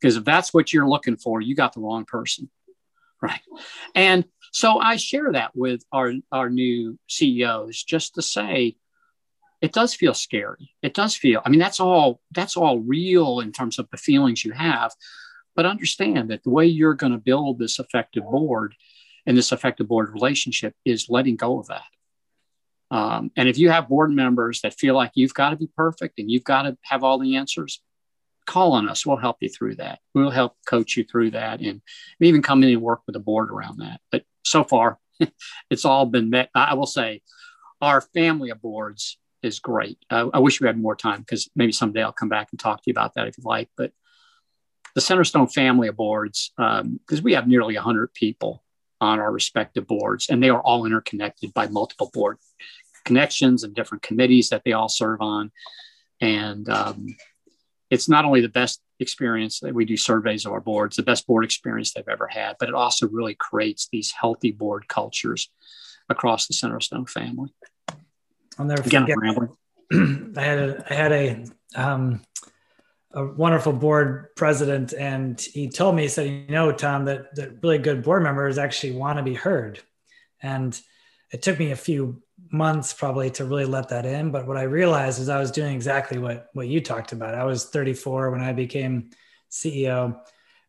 because 0.01 0.17
if 0.17 0.25
that's 0.25 0.55
what 0.55 0.73
you're 0.73 0.89
looking 0.89 1.17
for, 1.17 1.41
you 1.41 1.55
got 1.55 1.73
the 1.73 1.81
wrong 1.81 2.05
person, 2.05 2.51
right? 3.21 3.41
And 3.95 4.25
so 4.53 4.79
I 4.79 4.97
share 4.97 5.33
that 5.33 5.57
with 5.57 5.83
our 5.91 6.13
our 6.31 6.49
new 6.49 6.99
CEOs 7.09 7.83
just 7.83 8.15
to 8.15 8.23
say 8.23 8.77
it 9.61 9.73
does 9.73 9.95
feel 9.95 10.13
scary. 10.13 10.73
It 10.83 10.93
does 10.93 11.17
feel. 11.17 11.41
I 11.45 11.49
mean, 11.49 11.59
that's 11.59 11.81
all 11.81 12.21
that's 12.33 12.57
all 12.57 12.81
real 12.81 13.41
in 13.41 13.51
terms 13.51 13.79
of 13.79 13.89
the 13.91 13.97
feelings 13.97 14.45
you 14.45 14.53
have. 14.53 14.93
But 15.55 15.67
understand 15.67 16.31
that 16.31 16.43
the 16.43 16.51
way 16.51 16.67
you're 16.67 16.95
going 16.95 17.13
to 17.13 17.19
build 17.19 17.59
this 17.59 17.79
effective 17.79 18.25
board 18.25 18.75
and 19.27 19.37
this 19.37 19.53
effective 19.53 19.89
board 19.89 20.13
relationship 20.13 20.75
is 20.85 21.09
letting 21.09 21.37
go 21.37 21.61
of 21.61 21.69
that. 21.69 21.85
Um, 22.91 23.31
and 23.37 23.49
if 23.49 23.59
you 23.59 23.71
have 23.71 23.89
board 23.89 24.13
members 24.13 24.61
that 24.61 24.75
feel 24.75 24.95
like 24.95 25.13
you've 25.15 25.35
got 25.35 25.51
to 25.51 25.57
be 25.57 25.69
perfect 25.77 26.19
and 26.19 26.31
you've 26.31 26.45
got 26.45 26.63
to 26.63 26.77
have 26.83 27.03
all 27.03 27.19
the 27.19 27.37
answers, 27.37 27.81
call 28.47 28.73
on 28.73 28.89
us. 28.89 29.07
We'll 29.07 29.17
help 29.17 29.39
you 29.41 29.49
through 29.49 29.77
that. 29.77 30.01
We'll 30.15 30.31
help 30.31 30.57
coach 30.67 30.97
you 30.97 31.05
through 31.05 31.33
that 31.33 31.61
and 31.61 31.81
even 32.21 32.43
come 32.43 32.63
in 32.63 32.71
and 32.71 32.83
work 32.83 33.01
with 33.07 33.15
the 33.15 33.21
board 33.21 33.51
around 33.51 33.79
that. 33.79 34.01
But 34.11 34.25
so 34.45 34.65
far, 34.65 34.99
it's 35.71 35.85
all 35.85 36.07
been 36.07 36.31
met. 36.31 36.51
I 36.55 36.75
will 36.75 36.87
say 36.87 37.23
our 37.81 38.01
family 38.01 38.51
of 38.51 38.61
boards 38.61 39.19
is 39.43 39.59
great. 39.59 39.99
Uh, 40.11 40.29
I 40.33 40.39
wish 40.39 40.61
we 40.61 40.67
had 40.67 40.79
more 40.79 40.97
time 40.97 41.21
because 41.21 41.49
maybe 41.55 41.73
someday 41.73 42.03
I'll 42.03 42.13
come 42.13 42.29
back 42.29 42.49
and 42.51 42.59
talk 42.59 42.79
to 42.79 42.83
you 42.87 42.93
about 42.93 43.15
that 43.15 43.29
if 43.29 43.39
you 43.39 43.45
like. 43.45 43.69
But 43.77 43.93
the 44.95 45.01
Centerstone 45.01 45.53
family 45.53 45.89
of 45.89 45.97
boards, 45.97 46.53
because 46.57 46.81
um, 47.19 47.25
we 47.25 47.35
have 47.35 47.49
nearly 47.49 47.75
100 47.75 48.15
people 48.15 48.63
on 49.01 49.19
our 49.19 49.33
respective 49.33 49.87
boards, 49.87 50.29
and 50.29 50.43
they 50.43 50.51
are 50.51 50.61
all 50.61 50.87
interconnected 50.87 51.53
by 51.53 51.67
multiple 51.67 52.11
board 52.13 52.39
connections 53.05 53.65
and 53.65 53.75
different 53.75 54.03
committees 54.03 54.49
that 54.49 54.63
they 54.65 54.73
all 54.73 54.89
serve 54.89 55.21
on. 55.21 55.53
And 56.21 56.69
um, 56.69 57.17
it's 57.91 58.09
not 58.09 58.25
only 58.25 58.41
the 58.41 58.49
best 58.49 58.81
experience 59.01 59.61
that 59.61 59.75
we 59.75 59.85
do 59.85 59.97
surveys 59.97 60.47
of 60.47 60.53
our 60.53 60.61
boards, 60.61 60.97
the 60.97 61.03
best 61.03 61.27
board 61.27 61.45
experience 61.45 61.93
they've 61.93 62.09
ever 62.09 62.29
had, 62.29 62.57
but 62.59 62.69
it 62.69 62.75
also 62.75 63.09
really 63.09 63.35
creates 63.35 63.89
these 63.93 64.13
healthy 64.13 64.53
board 64.53 64.89
cultures 64.89 65.51
across 66.09 66.47
the 66.47 66.55
Centerstone 66.55 67.09
family. 67.09 67.53
I'll 68.59 68.67
never 68.67 68.83
Again, 68.83 69.07
forget. 69.07 69.49
I 70.37 70.43
had 70.43 70.59
a, 70.59 70.87
I 70.89 70.95
had 70.95 71.13
a, 71.13 71.45
um, 71.75 72.23
a 73.15 73.25
wonderful 73.25 73.73
board 73.73 74.35
president, 74.37 74.93
and 74.93 75.41
he 75.41 75.69
told 75.69 75.95
me, 75.95 76.03
he 76.03 76.09
said, 76.09 76.27
"You 76.27 76.47
know, 76.49 76.73
Tom, 76.73 77.05
that 77.07 77.35
that 77.37 77.63
really 77.63 77.79
good 77.79 78.03
board 78.03 78.23
members 78.23 78.59
actually 78.59 78.93
want 78.93 79.19
to 79.19 79.23
be 79.23 79.35
heard." 79.35 79.81
And 80.43 80.79
it 81.31 81.43
took 81.43 81.59
me 81.59 81.71
a 81.71 81.77
few 81.77 82.23
months 82.51 82.93
probably 82.93 83.31
to 83.31 83.45
really 83.45 83.65
let 83.65 83.89
that 83.89 84.07
in. 84.07 84.31
But 84.31 84.47
what 84.47 84.57
I 84.57 84.63
realized 84.63 85.21
is 85.21 85.29
I 85.29 85.41
was 85.41 85.51
doing 85.51 85.75
exactly 85.75 86.19
what 86.19 86.49
what 86.55 86.69
you 86.69 86.81
talked 86.81 87.13
about. 87.13 87.35
I 87.35 87.45
was 87.45 87.65
34 87.67 88.31
when 88.31 88.41
I 88.41 88.53
became 88.53 89.11
CEO, 89.51 90.21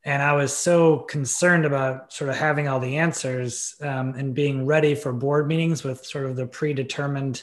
and 0.03 0.21
I 0.21 0.33
was 0.33 0.55
so 0.55 0.99
concerned 0.99 1.65
about 1.65 2.13
sort 2.13 2.29
of 2.29 2.35
having 2.35 2.67
all 2.67 2.79
the 2.79 2.97
answers 2.97 3.75
um, 3.81 4.13
and 4.15 4.35
being 4.35 4.65
ready 4.65 4.93
for 4.93 5.11
board 5.11 5.47
meetings 5.47 5.83
with 5.83 6.05
sort 6.05 6.25
of 6.25 6.35
the 6.35 6.45
predetermined 6.45 7.41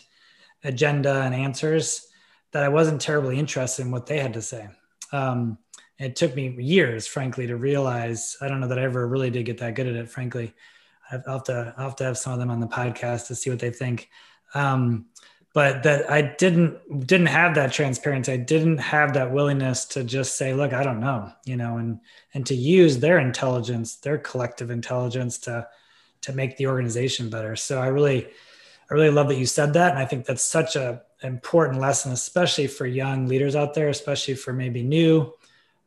agenda 0.64 1.22
and 1.22 1.34
answers 1.34 2.06
that 2.52 2.62
I 2.62 2.68
wasn't 2.68 3.00
terribly 3.00 3.38
interested 3.38 3.82
in 3.82 3.90
what 3.90 4.06
they 4.06 4.20
had 4.20 4.34
to 4.34 4.42
say. 4.42 4.68
Um, 5.12 5.58
it 5.98 6.16
took 6.16 6.34
me 6.34 6.48
years, 6.60 7.06
frankly, 7.06 7.46
to 7.46 7.56
realize. 7.56 8.36
I 8.40 8.48
don't 8.48 8.60
know 8.60 8.68
that 8.68 8.78
I 8.78 8.82
ever 8.82 9.06
really 9.06 9.30
did 9.30 9.44
get 9.44 9.58
that 9.58 9.74
good 9.74 9.86
at 9.86 9.94
it, 9.94 10.08
frankly. 10.08 10.52
I'll 11.10 11.34
have 11.34 11.44
to 11.44 11.74
I'll 11.76 11.88
have 11.88 11.96
to 11.96 12.04
have 12.04 12.18
some 12.18 12.32
of 12.32 12.38
them 12.38 12.50
on 12.50 12.60
the 12.60 12.66
podcast 12.66 13.26
to 13.28 13.34
see 13.34 13.50
what 13.50 13.58
they 13.58 13.70
think. 13.70 14.08
Um, 14.54 15.06
but 15.54 15.82
that 15.82 16.10
I 16.10 16.22
didn't 16.22 17.06
didn't 17.06 17.26
have 17.26 17.54
that 17.56 17.72
transparency. 17.72 18.32
I 18.32 18.38
didn't 18.38 18.78
have 18.78 19.12
that 19.14 19.32
willingness 19.32 19.84
to 19.86 20.02
just 20.02 20.36
say, 20.36 20.54
"Look, 20.54 20.72
I 20.72 20.82
don't 20.82 21.00
know," 21.00 21.30
you 21.44 21.56
know, 21.56 21.76
and 21.76 22.00
and 22.32 22.46
to 22.46 22.54
use 22.54 22.98
their 22.98 23.18
intelligence, 23.18 23.96
their 23.96 24.18
collective 24.18 24.70
intelligence 24.70 25.38
to 25.40 25.68
to 26.22 26.32
make 26.32 26.56
the 26.56 26.68
organization 26.68 27.28
better. 27.28 27.54
So 27.56 27.80
I 27.80 27.88
really 27.88 28.28
I 28.92 28.94
really 28.94 29.10
love 29.10 29.28
that 29.28 29.38
you 29.38 29.46
said 29.46 29.72
that, 29.72 29.92
and 29.92 29.98
I 29.98 30.04
think 30.04 30.26
that's 30.26 30.42
such 30.42 30.76
a 30.76 31.00
important 31.22 31.80
lesson, 31.80 32.12
especially 32.12 32.66
for 32.66 32.84
young 32.84 33.26
leaders 33.26 33.56
out 33.56 33.72
there, 33.72 33.88
especially 33.88 34.34
for 34.34 34.52
maybe 34.52 34.82
new 34.82 35.32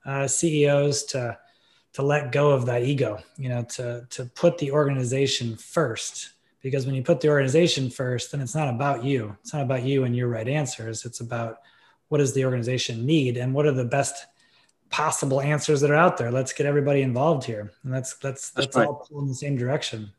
uh, 0.07 0.27
CEOs 0.27 1.03
to 1.03 1.37
to 1.93 2.01
let 2.01 2.31
go 2.31 2.49
of 2.49 2.65
that 2.65 2.81
ego, 2.81 3.19
you 3.37 3.49
know, 3.49 3.63
to 3.75 4.07
to 4.09 4.25
put 4.25 4.57
the 4.57 4.71
organization 4.71 5.55
first. 5.55 6.31
Because 6.63 6.87
when 6.87 6.95
you 6.95 7.03
put 7.03 7.21
the 7.21 7.29
organization 7.29 7.91
first, 7.91 8.31
then 8.31 8.41
it's 8.41 8.55
not 8.55 8.73
about 8.73 9.03
you. 9.03 9.37
It's 9.41 9.53
not 9.53 9.61
about 9.61 9.83
you 9.83 10.05
and 10.05 10.15
your 10.15 10.27
right 10.27 10.47
answers. 10.47 11.05
It's 11.05 11.19
about 11.19 11.59
what 12.07 12.17
does 12.17 12.33
the 12.33 12.43
organization 12.43 13.05
need 13.05 13.37
and 13.37 13.53
what 13.53 13.67
are 13.67 13.71
the 13.71 13.85
best 13.85 14.25
possible 14.89 15.41
answers 15.41 15.79
that 15.81 15.91
are 15.91 15.95
out 15.95 16.17
there. 16.17 16.31
Let's 16.31 16.53
get 16.53 16.65
everybody 16.65 17.03
involved 17.03 17.43
here. 17.43 17.71
And 17.83 17.93
that's 17.93 18.15
that's 18.15 18.49
that's, 18.49 18.73
that's 18.73 18.77
right. 18.77 18.87
all 18.87 19.07
in 19.19 19.27
the 19.27 19.35
same 19.35 19.57
direction. 19.57 20.11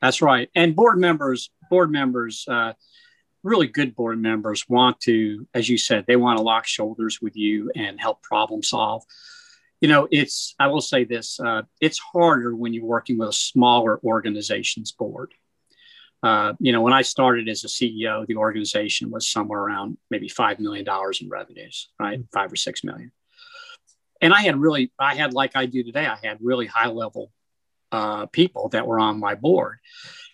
That's 0.00 0.22
right. 0.22 0.48
And 0.54 0.74
board 0.74 0.98
members, 0.98 1.50
board 1.68 1.90
members, 1.90 2.44
uh, 2.48 2.72
really 3.42 3.66
good 3.66 3.94
board 3.94 4.20
members 4.20 4.68
want 4.68 5.00
to, 5.00 5.46
as 5.54 5.68
you 5.68 5.78
said, 5.78 6.04
they 6.06 6.16
want 6.16 6.38
to 6.38 6.42
lock 6.42 6.66
shoulders 6.66 7.20
with 7.20 7.36
you 7.36 7.70
and 7.74 8.00
help 8.00 8.22
problem 8.22 8.62
solve 8.62 9.04
you 9.80 9.88
know 9.88 10.06
it's 10.10 10.54
i 10.58 10.66
will 10.66 10.80
say 10.80 11.04
this 11.04 11.40
uh, 11.40 11.62
it's 11.80 11.98
harder 11.98 12.54
when 12.54 12.72
you're 12.72 12.84
working 12.84 13.18
with 13.18 13.30
a 13.30 13.32
smaller 13.32 14.00
organizations 14.04 14.92
board 14.92 15.32
uh, 16.22 16.52
you 16.60 16.72
know 16.72 16.82
when 16.82 16.92
i 16.92 17.02
started 17.02 17.48
as 17.48 17.64
a 17.64 17.68
ceo 17.68 18.26
the 18.26 18.36
organization 18.36 19.10
was 19.10 19.28
somewhere 19.28 19.60
around 19.60 19.96
maybe 20.10 20.28
$5 20.28 20.58
million 20.58 20.86
in 21.20 21.28
revenues 21.28 21.88
right 21.98 22.20
mm-hmm. 22.20 22.38
five 22.38 22.52
or 22.52 22.56
six 22.56 22.84
million 22.84 23.10
and 24.20 24.32
i 24.32 24.42
had 24.42 24.56
really 24.56 24.92
i 24.98 25.14
had 25.14 25.32
like 25.32 25.56
i 25.56 25.66
do 25.66 25.82
today 25.82 26.06
i 26.06 26.18
had 26.22 26.38
really 26.40 26.66
high 26.66 26.88
level 26.88 27.32
uh, 27.92 28.26
people 28.26 28.68
that 28.68 28.86
were 28.86 29.00
on 29.00 29.18
my 29.18 29.34
board 29.34 29.78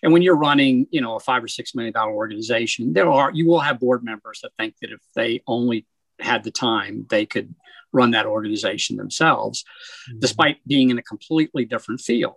and 0.03 0.13
when 0.13 0.21
you're 0.21 0.37
running 0.37 0.87
you 0.91 1.01
know 1.01 1.15
a 1.15 1.19
five 1.19 1.43
or 1.43 1.47
six 1.47 1.73
million 1.73 1.93
dollar 1.93 2.13
organization 2.13 2.93
there 2.93 3.09
are 3.09 3.31
you 3.33 3.47
will 3.47 3.59
have 3.59 3.79
board 3.79 4.03
members 4.03 4.39
that 4.43 4.51
think 4.57 4.75
that 4.81 4.91
if 4.91 4.99
they 5.15 5.41
only 5.47 5.85
had 6.19 6.43
the 6.43 6.51
time 6.51 7.05
they 7.09 7.25
could 7.25 7.53
run 7.91 8.11
that 8.11 8.25
organization 8.25 8.97
themselves, 8.97 9.63
mm-hmm. 10.09 10.19
despite 10.19 10.65
being 10.67 10.89
in 10.89 10.97
a 10.97 11.03
completely 11.03 11.65
different 11.65 12.01
field. 12.01 12.35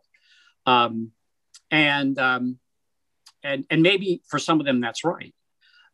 Um, 0.66 1.12
and 1.70 2.18
um, 2.18 2.58
and 3.42 3.64
and 3.70 3.82
maybe 3.82 4.22
for 4.28 4.38
some 4.38 4.60
of 4.60 4.66
them 4.66 4.80
that's 4.80 5.04
right. 5.04 5.34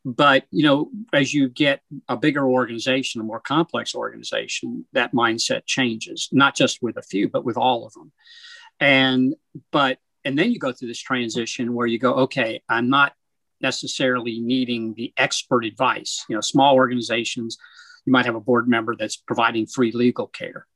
But 0.05 0.45
you 0.51 0.65
know, 0.65 0.91
as 1.13 1.35
you 1.35 1.49
get 1.49 1.81
a 2.09 2.17
bigger 2.17 2.47
organization, 2.47 3.21
a 3.21 3.25
more 3.25 3.41
complex 3.41 3.95
organization, 3.95 4.87
that 4.93 5.13
mindset 5.13 5.63
changes, 5.67 6.29
not 6.33 6.55
just 6.55 6.83
with 6.83 6.97
a 6.97 7.03
few, 7.03 7.29
but 7.29 7.45
with 7.45 7.57
all 7.57 7.87
of 7.87 7.93
them. 7.93 8.13
And 8.81 9.35
but 9.73 9.99
and 10.25 10.39
then 10.39 10.51
you 10.53 10.59
go 10.59 10.73
through 10.73 10.89
this 10.89 11.01
transition 11.01 11.75
where 11.75 11.87
you 11.87 11.99
go, 11.99 12.15
okay, 12.15 12.63
I'm 12.69 12.91
not 12.91 13.15
necessarily 13.61 14.41
needing 14.41 14.95
the 14.95 15.13
expert 15.17 15.65
advice. 15.65 16.25
You 16.29 16.35
know, 16.35 16.41
small 16.41 16.75
organizations 16.75 17.59
you 18.07 18.13
might 18.13 18.27
have 18.27 18.37
a 18.37 18.41
board 18.41 18.69
member 18.69 18.95
that's 18.97 19.17
providing 19.17 19.67
free 19.67 19.91
legal 19.91 20.29
care, 20.29 20.67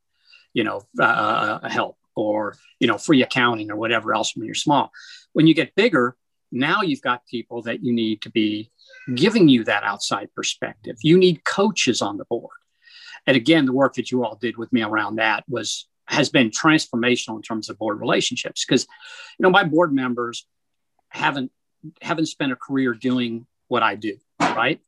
you 0.52 0.64
know, 0.64 0.82
uh, 0.98 1.58
uh, 1.62 1.68
help 1.68 1.96
or, 2.16 2.56
you 2.80 2.88
know, 2.88 2.98
free 2.98 3.22
accounting 3.22 3.70
or 3.70 3.76
whatever 3.76 4.12
else 4.12 4.36
when 4.36 4.44
you're 4.44 4.54
small. 4.54 4.90
When 5.32 5.46
you 5.46 5.54
get 5.54 5.76
bigger, 5.76 6.16
now 6.50 6.82
you've 6.82 7.02
got 7.02 7.26
people 7.26 7.62
that 7.62 7.84
you 7.84 7.92
need 7.92 8.22
to 8.22 8.30
be 8.30 8.72
giving 9.14 9.48
you 9.48 9.62
that 9.64 9.84
outside 9.84 10.28
perspective. 10.34 10.96
You 11.02 11.16
need 11.16 11.44
coaches 11.44 12.02
on 12.02 12.16
the 12.16 12.24
board. 12.24 12.50
And 13.26 13.36
again, 13.36 13.64
the 13.64 13.72
work 13.72 13.94
that 13.94 14.10
you 14.10 14.24
all 14.24 14.34
did 14.34 14.56
with 14.56 14.72
me 14.72 14.82
around 14.82 15.16
that 15.16 15.44
was 15.48 15.86
has 16.10 16.28
been 16.28 16.50
transformational 16.50 17.36
in 17.36 17.42
terms 17.42 17.70
of 17.70 17.78
board 17.78 18.00
relationships 18.00 18.64
because 18.64 18.86
you 19.38 19.44
know 19.44 19.50
my 19.50 19.64
board 19.64 19.92
members 19.92 20.46
haven't 21.08 21.52
haven't 22.02 22.26
spent 22.26 22.52
a 22.52 22.56
career 22.56 22.92
doing 22.92 23.46
what 23.68 23.82
I 23.82 23.94
do, 23.94 24.16
right? 24.40 24.80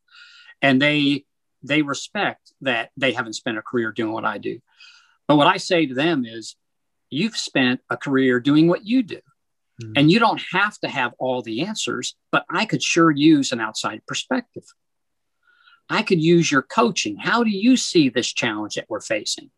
And 0.61 0.83
they 0.83 1.25
they 1.63 1.83
respect 1.83 2.53
that 2.63 2.91
they 2.97 3.13
haven't 3.13 3.35
spent 3.35 3.57
a 3.57 3.63
career 3.63 3.93
doing 3.93 4.13
what 4.13 4.25
I 4.25 4.39
do. 4.39 4.61
But 5.29 5.37
what 5.37 5.47
I 5.47 5.59
say 5.59 5.87
to 5.87 5.95
them 5.95 6.25
is, 6.27 6.57
you've 7.09 7.37
spent 7.37 7.81
a 7.89 7.97
career 7.97 8.41
doing 8.41 8.67
what 8.67 8.85
you 8.85 9.05
do. 9.05 9.21
Mm-hmm. 9.81 9.93
And 9.97 10.11
you 10.11 10.19
don't 10.19 10.43
have 10.53 10.77
to 10.81 10.89
have 10.89 11.15
all 11.19 11.41
the 11.41 11.63
answers, 11.63 12.17
but 12.33 12.45
I 12.51 12.65
could 12.65 12.83
sure 12.83 13.11
use 13.11 13.53
an 13.53 13.61
outside 13.61 14.03
perspective. 14.07 14.65
I 15.89 16.03
could 16.03 16.21
use 16.21 16.51
your 16.51 16.63
coaching. 16.63 17.17
How 17.17 17.45
do 17.45 17.51
you 17.51 17.77
see 17.77 18.09
this 18.09 18.33
challenge 18.33 18.75
that 18.75 18.87
we're 18.89 19.01
facing? 19.01 19.51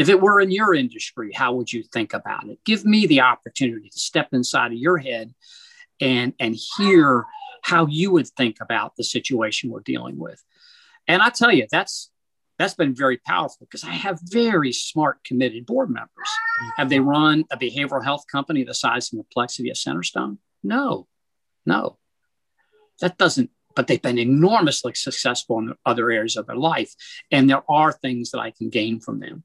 If 0.00 0.08
it 0.08 0.18
were 0.18 0.40
in 0.40 0.50
your 0.50 0.74
industry, 0.74 1.30
how 1.30 1.52
would 1.52 1.70
you 1.70 1.82
think 1.82 2.14
about 2.14 2.48
it? 2.48 2.58
Give 2.64 2.86
me 2.86 3.06
the 3.06 3.20
opportunity 3.20 3.90
to 3.90 3.98
step 3.98 4.28
inside 4.32 4.72
of 4.72 4.78
your 4.78 4.96
head 4.96 5.34
and, 6.00 6.32
and 6.40 6.56
hear 6.78 7.26
how 7.62 7.84
you 7.84 8.10
would 8.12 8.26
think 8.28 8.56
about 8.62 8.96
the 8.96 9.04
situation 9.04 9.68
we're 9.68 9.80
dealing 9.80 10.16
with. 10.16 10.42
And 11.06 11.20
I 11.20 11.28
tell 11.28 11.52
you, 11.52 11.66
that's 11.70 12.10
that's 12.58 12.72
been 12.72 12.94
very 12.94 13.18
powerful 13.18 13.66
because 13.70 13.84
I 13.84 13.92
have 13.92 14.18
very 14.22 14.72
smart, 14.72 15.22
committed 15.22 15.66
board 15.66 15.90
members. 15.90 16.30
Have 16.78 16.88
they 16.88 17.00
run 17.00 17.44
a 17.52 17.58
behavioral 17.58 18.02
health 18.02 18.24
company 18.32 18.64
the 18.64 18.72
size 18.72 19.12
and 19.12 19.22
complexity 19.22 19.68
of 19.68 19.76
Centerstone? 19.76 20.38
No, 20.62 21.08
no. 21.66 21.98
That 23.02 23.18
doesn't, 23.18 23.50
but 23.76 23.86
they've 23.86 24.00
been 24.00 24.18
enormously 24.18 24.94
successful 24.94 25.58
in 25.58 25.74
other 25.84 26.10
areas 26.10 26.36
of 26.38 26.46
their 26.46 26.56
life. 26.56 26.94
And 27.30 27.50
there 27.50 27.64
are 27.70 27.92
things 27.92 28.30
that 28.30 28.40
I 28.40 28.50
can 28.50 28.70
gain 28.70 28.98
from 29.00 29.20
them. 29.20 29.44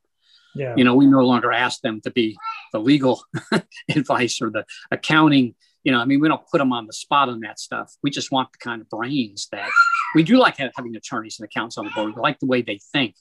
Yeah. 0.55 0.73
You 0.75 0.83
know, 0.83 0.95
we 0.95 1.05
no 1.05 1.21
longer 1.21 1.51
ask 1.51 1.81
them 1.81 2.01
to 2.01 2.11
be 2.11 2.37
the 2.71 2.79
legal 2.79 3.23
advice 3.89 4.41
or 4.41 4.49
the 4.49 4.65
accounting. 4.91 5.55
You 5.83 5.91
know, 5.91 5.99
I 5.99 6.05
mean, 6.05 6.19
we 6.19 6.27
don't 6.27 6.47
put 6.51 6.57
them 6.57 6.73
on 6.73 6.87
the 6.87 6.93
spot 6.93 7.29
on 7.29 7.41
that 7.41 7.59
stuff. 7.59 7.93
We 8.01 8.09
just 8.09 8.31
want 8.31 8.51
the 8.51 8.57
kind 8.57 8.81
of 8.81 8.89
brains 8.89 9.47
that 9.51 9.69
we 10.15 10.23
do 10.23 10.37
like 10.37 10.57
having 10.57 10.95
attorneys 10.95 11.39
and 11.39 11.45
accountants 11.45 11.77
on 11.77 11.85
the 11.85 11.91
board. 11.91 12.15
We 12.15 12.21
like 12.21 12.39
the 12.39 12.47
way 12.47 12.61
they 12.61 12.79
think. 12.91 13.15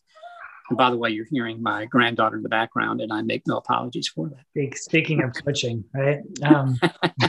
And 0.71 0.79
by 0.79 0.91
the 0.91 0.97
way, 0.97 1.11
you're 1.11 1.27
hearing 1.31 1.63
my 1.63 1.85
granddaughter 1.85 2.37
in 2.37 2.43
the 2.43 2.49
background, 2.49 3.03
and 3.03 3.13
I 3.13 3.21
make 3.21 3.47
no 3.47 3.59
apologies 3.59 4.09
for 4.09 4.31
that. 4.31 4.79
Speaking 4.79 5.23
of 5.23 5.35
coaching, 5.45 5.85
right? 5.93 6.21
Um, 6.43 6.81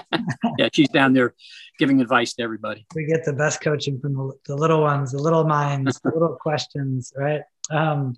yeah, 0.57 0.69
she's 0.71 0.87
down 0.87 1.11
there 1.11 1.33
giving 1.77 1.99
advice 1.99 2.33
to 2.35 2.43
everybody. 2.43 2.85
We 2.95 3.05
get 3.05 3.25
the 3.25 3.33
best 3.33 3.59
coaching 3.59 3.99
from 3.99 4.13
the, 4.13 4.31
the 4.45 4.55
little 4.55 4.81
ones, 4.81 5.11
the 5.11 5.17
little 5.17 5.43
minds, 5.43 5.99
the 5.99 6.11
little 6.11 6.37
questions, 6.39 7.11
right? 7.17 7.41
Um, 7.71 8.15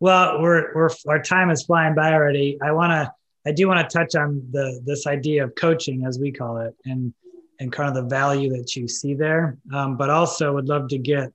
well, 0.00 0.40
we're 0.40 0.74
we're 0.74 0.90
our 1.06 1.22
time 1.22 1.50
is 1.50 1.64
flying 1.64 1.94
by 1.94 2.12
already. 2.12 2.58
I 2.62 2.72
want 2.72 2.92
to 2.92 3.12
I 3.46 3.52
do 3.52 3.68
want 3.68 3.88
to 3.88 3.98
touch 3.98 4.14
on 4.14 4.46
the 4.50 4.80
this 4.84 5.06
idea 5.06 5.44
of 5.44 5.54
coaching 5.54 6.04
as 6.06 6.18
we 6.18 6.32
call 6.32 6.58
it 6.58 6.74
and 6.84 7.12
and 7.60 7.72
kind 7.72 7.88
of 7.88 7.94
the 7.94 8.08
value 8.08 8.50
that 8.56 8.76
you 8.76 8.86
see 8.86 9.14
there. 9.14 9.58
Um, 9.74 9.96
but 9.96 10.10
also 10.10 10.54
would 10.54 10.68
love 10.68 10.88
to 10.88 10.98
get 10.98 11.32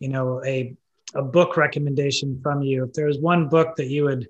you 0.00 0.08
know 0.08 0.42
a 0.44 0.74
a 1.14 1.22
book 1.22 1.56
recommendation 1.56 2.40
from 2.42 2.62
you. 2.62 2.84
If 2.84 2.92
there's 2.94 3.18
one 3.18 3.48
book 3.48 3.76
that 3.76 3.88
you 3.88 4.04
would 4.04 4.28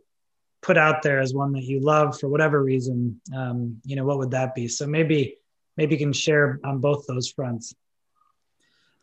put 0.61 0.77
out 0.77 1.03
there 1.03 1.21
as 1.21 1.33
one 1.33 1.53
that 1.53 1.65
you 1.65 1.81
love 1.81 2.19
for 2.19 2.29
whatever 2.29 2.63
reason, 2.63 3.21
um, 3.37 3.81
you 3.85 3.95
know, 3.95 4.05
what 4.05 4.19
would 4.19 4.33
that 4.33 4.55
be? 4.55 4.67
So 4.67 4.87
maybe 4.87 5.37
maybe 5.77 5.95
you 5.95 5.99
can 5.99 6.13
share 6.13 6.59
on 6.65 6.79
both 6.79 7.07
those 7.07 7.31
fronts. 7.31 7.75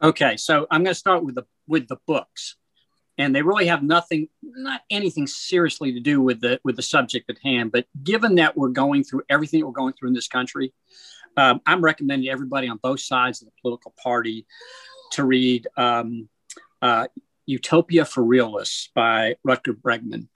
Okay, 0.01 0.35
so 0.35 0.67
I'm 0.69 0.83
going 0.83 0.93
to 0.93 0.99
start 0.99 1.23
with 1.23 1.35
the 1.35 1.45
with 1.67 1.87
the 1.87 1.97
books 2.05 2.57
and 3.17 3.35
they 3.35 3.41
really 3.41 3.67
have 3.67 3.83
nothing 3.83 4.27
not 4.41 4.81
anything 4.89 5.27
seriously 5.27 5.93
to 5.93 5.99
do 5.99 6.21
with 6.21 6.41
the 6.41 6.59
with 6.63 6.75
the 6.75 6.81
subject 6.81 7.29
at 7.29 7.37
hand 7.43 7.71
but 7.71 7.85
given 8.03 8.35
that 8.35 8.55
we're 8.57 8.69
going 8.69 9.03
through 9.03 9.21
everything 9.29 9.59
that 9.59 9.65
we're 9.65 9.73
going 9.73 9.93
through 9.93 10.09
in 10.09 10.15
this 10.15 10.27
country 10.27 10.73
um, 11.37 11.61
i'm 11.65 11.81
recommending 11.81 12.29
everybody 12.29 12.67
on 12.67 12.77
both 12.81 12.99
sides 12.99 13.41
of 13.41 13.47
the 13.47 13.53
political 13.61 13.93
party 14.01 14.45
to 15.11 15.23
read 15.23 15.67
um, 15.77 16.27
uh, 16.81 17.07
utopia 17.45 18.05
for 18.05 18.23
realists 18.23 18.89
by 18.95 19.35
rutger 19.47 19.73
bregman. 19.73 20.27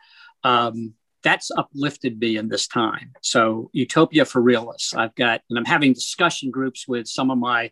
Um, 0.43 0.93
that's 1.21 1.51
uplifted 1.51 2.17
me 2.19 2.37
in 2.37 2.47
this 2.47 2.67
time. 2.67 3.11
So 3.21 3.69
utopia 3.73 4.23
for 4.23 4.41
realists 4.41 4.93
i've 4.93 5.15
got 5.15 5.41
and 5.49 5.59
i'm 5.59 5.65
having 5.65 5.93
discussion 5.93 6.49
groups 6.49 6.87
with 6.87 7.07
some 7.07 7.29
of 7.29 7.37
my 7.37 7.71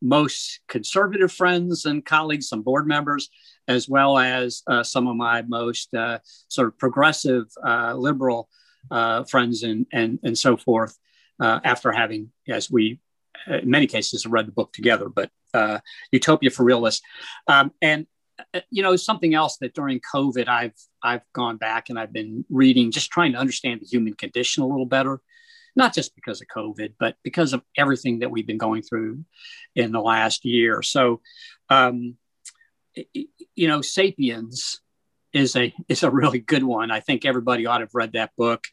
most 0.00 0.60
conservative 0.68 1.32
friends 1.32 1.84
and 1.84 2.04
colleagues, 2.04 2.48
some 2.48 2.62
board 2.62 2.86
members, 2.86 3.28
as 3.66 3.88
well 3.88 4.18
as 4.18 4.62
uh, 4.66 4.82
some 4.82 5.06
of 5.06 5.16
my 5.16 5.42
most 5.42 5.94
uh, 5.94 6.18
sort 6.48 6.68
of 6.68 6.78
progressive 6.78 7.44
uh, 7.66 7.94
liberal 7.94 8.48
uh, 8.90 9.24
friends 9.24 9.62
and, 9.62 9.86
and, 9.92 10.18
and 10.22 10.38
so 10.38 10.56
forth, 10.56 10.96
uh, 11.40 11.60
after 11.64 11.92
having, 11.92 12.30
as 12.48 12.70
we 12.70 13.00
in 13.46 13.70
many 13.70 13.86
cases 13.86 14.26
read 14.26 14.46
the 14.46 14.52
book 14.52 14.72
together, 14.72 15.08
but 15.08 15.30
uh, 15.54 15.78
Utopia 16.12 16.50
for 16.50 16.64
Realists. 16.64 17.02
Um, 17.46 17.72
and 17.80 18.06
you 18.70 18.82
know 18.82 18.94
something 18.96 19.34
else 19.34 19.56
that 19.58 19.74
during 19.74 20.00
covid 20.00 20.46
i've 20.46 20.74
i've 21.02 21.22
gone 21.32 21.56
back 21.56 21.88
and 21.88 21.98
i've 21.98 22.12
been 22.12 22.44
reading 22.48 22.92
just 22.92 23.10
trying 23.10 23.32
to 23.32 23.38
understand 23.38 23.80
the 23.80 23.86
human 23.86 24.14
condition 24.14 24.62
a 24.62 24.66
little 24.66 24.86
better 24.86 25.20
not 25.78 25.94
just 25.94 26.14
because 26.16 26.42
of 26.42 26.48
COVID, 26.48 26.94
but 26.98 27.14
because 27.22 27.52
of 27.52 27.62
everything 27.76 28.18
that 28.18 28.30
we've 28.32 28.46
been 28.46 28.58
going 28.58 28.82
through 28.82 29.24
in 29.76 29.92
the 29.92 30.00
last 30.00 30.44
year. 30.44 30.82
So, 30.82 31.20
um, 31.70 32.16
you 33.14 33.68
know, 33.68 33.80
Sapiens 33.80 34.80
is 35.32 35.54
a 35.54 35.72
is 35.88 36.02
a 36.02 36.10
really 36.10 36.40
good 36.40 36.64
one. 36.64 36.90
I 36.90 37.00
think 37.00 37.24
everybody 37.24 37.64
ought 37.64 37.78
to 37.78 37.84
have 37.84 37.94
read 37.94 38.12
that 38.12 38.32
book, 38.36 38.64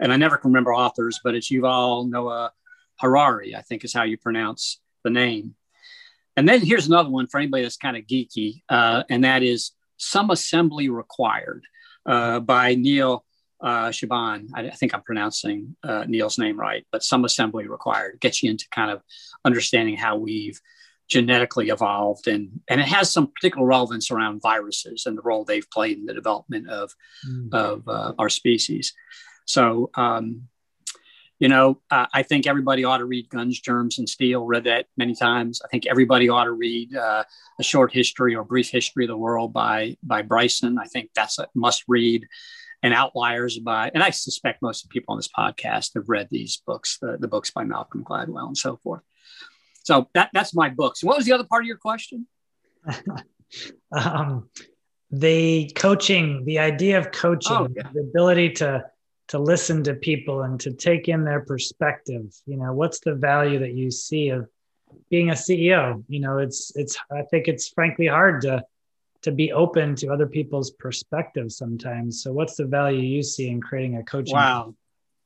and 0.00 0.12
I 0.12 0.16
never 0.16 0.38
can 0.38 0.50
remember 0.50 0.74
authors, 0.74 1.20
but 1.22 1.34
it's 1.34 1.52
Yuval 1.52 2.08
Noah 2.08 2.50
Harari, 2.96 3.54
I 3.54 3.60
think 3.60 3.84
is 3.84 3.92
how 3.92 4.04
you 4.04 4.16
pronounce 4.16 4.80
the 5.04 5.10
name. 5.10 5.54
And 6.36 6.48
then 6.48 6.62
here's 6.62 6.88
another 6.88 7.10
one 7.10 7.28
for 7.28 7.38
anybody 7.38 7.62
that's 7.62 7.76
kind 7.76 7.96
of 7.96 8.04
geeky, 8.06 8.62
uh, 8.70 9.04
and 9.10 9.22
that 9.24 9.42
is 9.42 9.72
Some 9.98 10.30
Assembly 10.30 10.88
Required 10.88 11.62
uh, 12.06 12.40
by 12.40 12.74
Neil 12.74 13.22
uh, 13.64 13.88
Shubin. 13.88 14.50
I, 14.54 14.68
I, 14.68 14.70
think 14.70 14.94
I'm 14.94 15.02
pronouncing 15.02 15.74
uh, 15.82 16.04
Neil's 16.06 16.38
name 16.38 16.60
right, 16.60 16.86
but 16.92 17.02
some 17.02 17.24
assembly 17.24 17.66
required 17.66 18.20
gets 18.20 18.42
you 18.42 18.50
into 18.50 18.68
kind 18.70 18.90
of 18.90 19.02
understanding 19.44 19.96
how 19.96 20.16
we've 20.16 20.60
genetically 21.08 21.68
evolved 21.68 22.28
and 22.28 22.60
and 22.68 22.80
it 22.80 22.86
has 22.86 23.12
some 23.12 23.26
particular 23.26 23.66
relevance 23.66 24.10
around 24.10 24.40
viruses 24.40 25.04
and 25.04 25.18
the 25.18 25.22
role 25.22 25.44
they've 25.44 25.70
played 25.70 25.98
in 25.98 26.06
the 26.06 26.14
development 26.14 26.68
of 26.70 26.94
mm. 27.28 27.52
of 27.52 27.86
uh, 27.88 28.14
our 28.18 28.30
species 28.30 28.94
so 29.44 29.90
um, 29.96 30.48
you 31.38 31.48
know 31.48 31.78
uh, 31.90 32.06
i 32.14 32.22
think 32.22 32.46
everybody 32.46 32.84
ought 32.84 32.98
to 32.98 33.04
read 33.04 33.28
guns 33.28 33.60
germs 33.60 33.98
and 33.98 34.08
steel 34.08 34.46
read 34.46 34.64
that 34.64 34.86
many 34.96 35.14
times 35.14 35.60
i 35.62 35.68
think 35.68 35.86
everybody 35.86 36.30
ought 36.30 36.44
to 36.44 36.52
read 36.52 36.96
uh, 36.96 37.22
a 37.60 37.62
short 37.62 37.92
history 37.92 38.34
or 38.34 38.42
brief 38.42 38.70
history 38.70 39.04
of 39.04 39.08
the 39.08 39.16
world 39.16 39.52
by 39.52 39.94
by 40.02 40.22
bryson 40.22 40.78
i 40.78 40.86
think 40.86 41.10
that's 41.14 41.38
a 41.38 41.46
must 41.54 41.84
read 41.86 42.26
and 42.84 42.94
outliers 42.94 43.58
by 43.58 43.90
and 43.94 44.02
i 44.02 44.10
suspect 44.10 44.62
most 44.62 44.84
of 44.84 44.88
the 44.88 44.92
people 44.92 45.12
on 45.12 45.18
this 45.18 45.30
podcast 45.36 45.94
have 45.94 46.08
read 46.08 46.28
these 46.30 46.62
books 46.64 46.98
the, 47.02 47.16
the 47.18 47.26
books 47.26 47.50
by 47.50 47.64
malcolm 47.64 48.04
gladwell 48.04 48.46
and 48.46 48.56
so 48.56 48.76
forth. 48.76 49.02
So 49.84 50.08
that, 50.14 50.30
that's 50.32 50.54
my 50.54 50.70
books. 50.70 51.04
What 51.04 51.16
was 51.16 51.26
the 51.26 51.32
other 51.32 51.44
part 51.44 51.62
of 51.62 51.66
your 51.66 51.78
question? 51.78 52.26
Um, 53.92 54.48
the 55.12 55.70
coaching 55.76 56.44
the 56.44 56.58
idea 56.58 56.98
of 56.98 57.12
coaching 57.12 57.56
oh, 57.56 57.68
yeah. 57.76 57.88
the 57.94 58.00
ability 58.00 58.50
to 58.54 58.84
to 59.28 59.38
listen 59.38 59.84
to 59.84 59.94
people 59.94 60.42
and 60.42 60.58
to 60.58 60.72
take 60.72 61.08
in 61.08 61.24
their 61.24 61.38
perspective. 61.40 62.34
You 62.46 62.56
know 62.56 62.72
what's 62.72 62.98
the 62.98 63.14
value 63.14 63.60
that 63.60 63.74
you 63.74 63.92
see 63.92 64.30
of 64.30 64.48
being 65.08 65.30
a 65.30 65.34
ceo 65.34 66.02
you 66.08 66.18
know 66.18 66.38
it's 66.38 66.72
it's 66.74 66.96
i 67.12 67.22
think 67.22 67.46
it's 67.46 67.68
frankly 67.68 68.08
hard 68.08 68.40
to 68.42 68.64
to 69.24 69.32
be 69.32 69.52
open 69.52 69.94
to 69.96 70.08
other 70.08 70.26
people's 70.26 70.70
perspectives 70.70 71.56
sometimes. 71.56 72.22
So, 72.22 72.32
what's 72.32 72.56
the 72.56 72.66
value 72.66 73.00
you 73.00 73.22
see 73.22 73.48
in 73.48 73.60
creating 73.60 73.96
a 73.96 74.04
coaching? 74.04 74.36
Wow. 74.36 74.74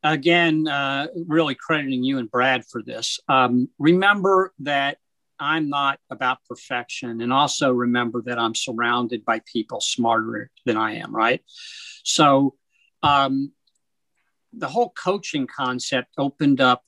Again, 0.04 0.68
uh, 0.68 1.08
really 1.26 1.56
crediting 1.56 2.04
you 2.04 2.18
and 2.18 2.30
Brad 2.30 2.64
for 2.64 2.82
this. 2.82 3.18
Um, 3.28 3.68
remember 3.78 4.54
that 4.60 4.98
I'm 5.40 5.68
not 5.68 5.98
about 6.10 6.38
perfection, 6.48 7.20
and 7.20 7.32
also 7.32 7.72
remember 7.72 8.22
that 8.22 8.38
I'm 8.38 8.54
surrounded 8.54 9.24
by 9.24 9.40
people 9.52 9.80
smarter 9.80 10.50
than 10.64 10.76
I 10.76 10.96
am, 10.96 11.14
right? 11.14 11.42
So, 12.04 12.54
um, 13.02 13.52
the 14.52 14.68
whole 14.68 14.90
coaching 14.90 15.46
concept 15.46 16.14
opened 16.16 16.60
up 16.60 16.84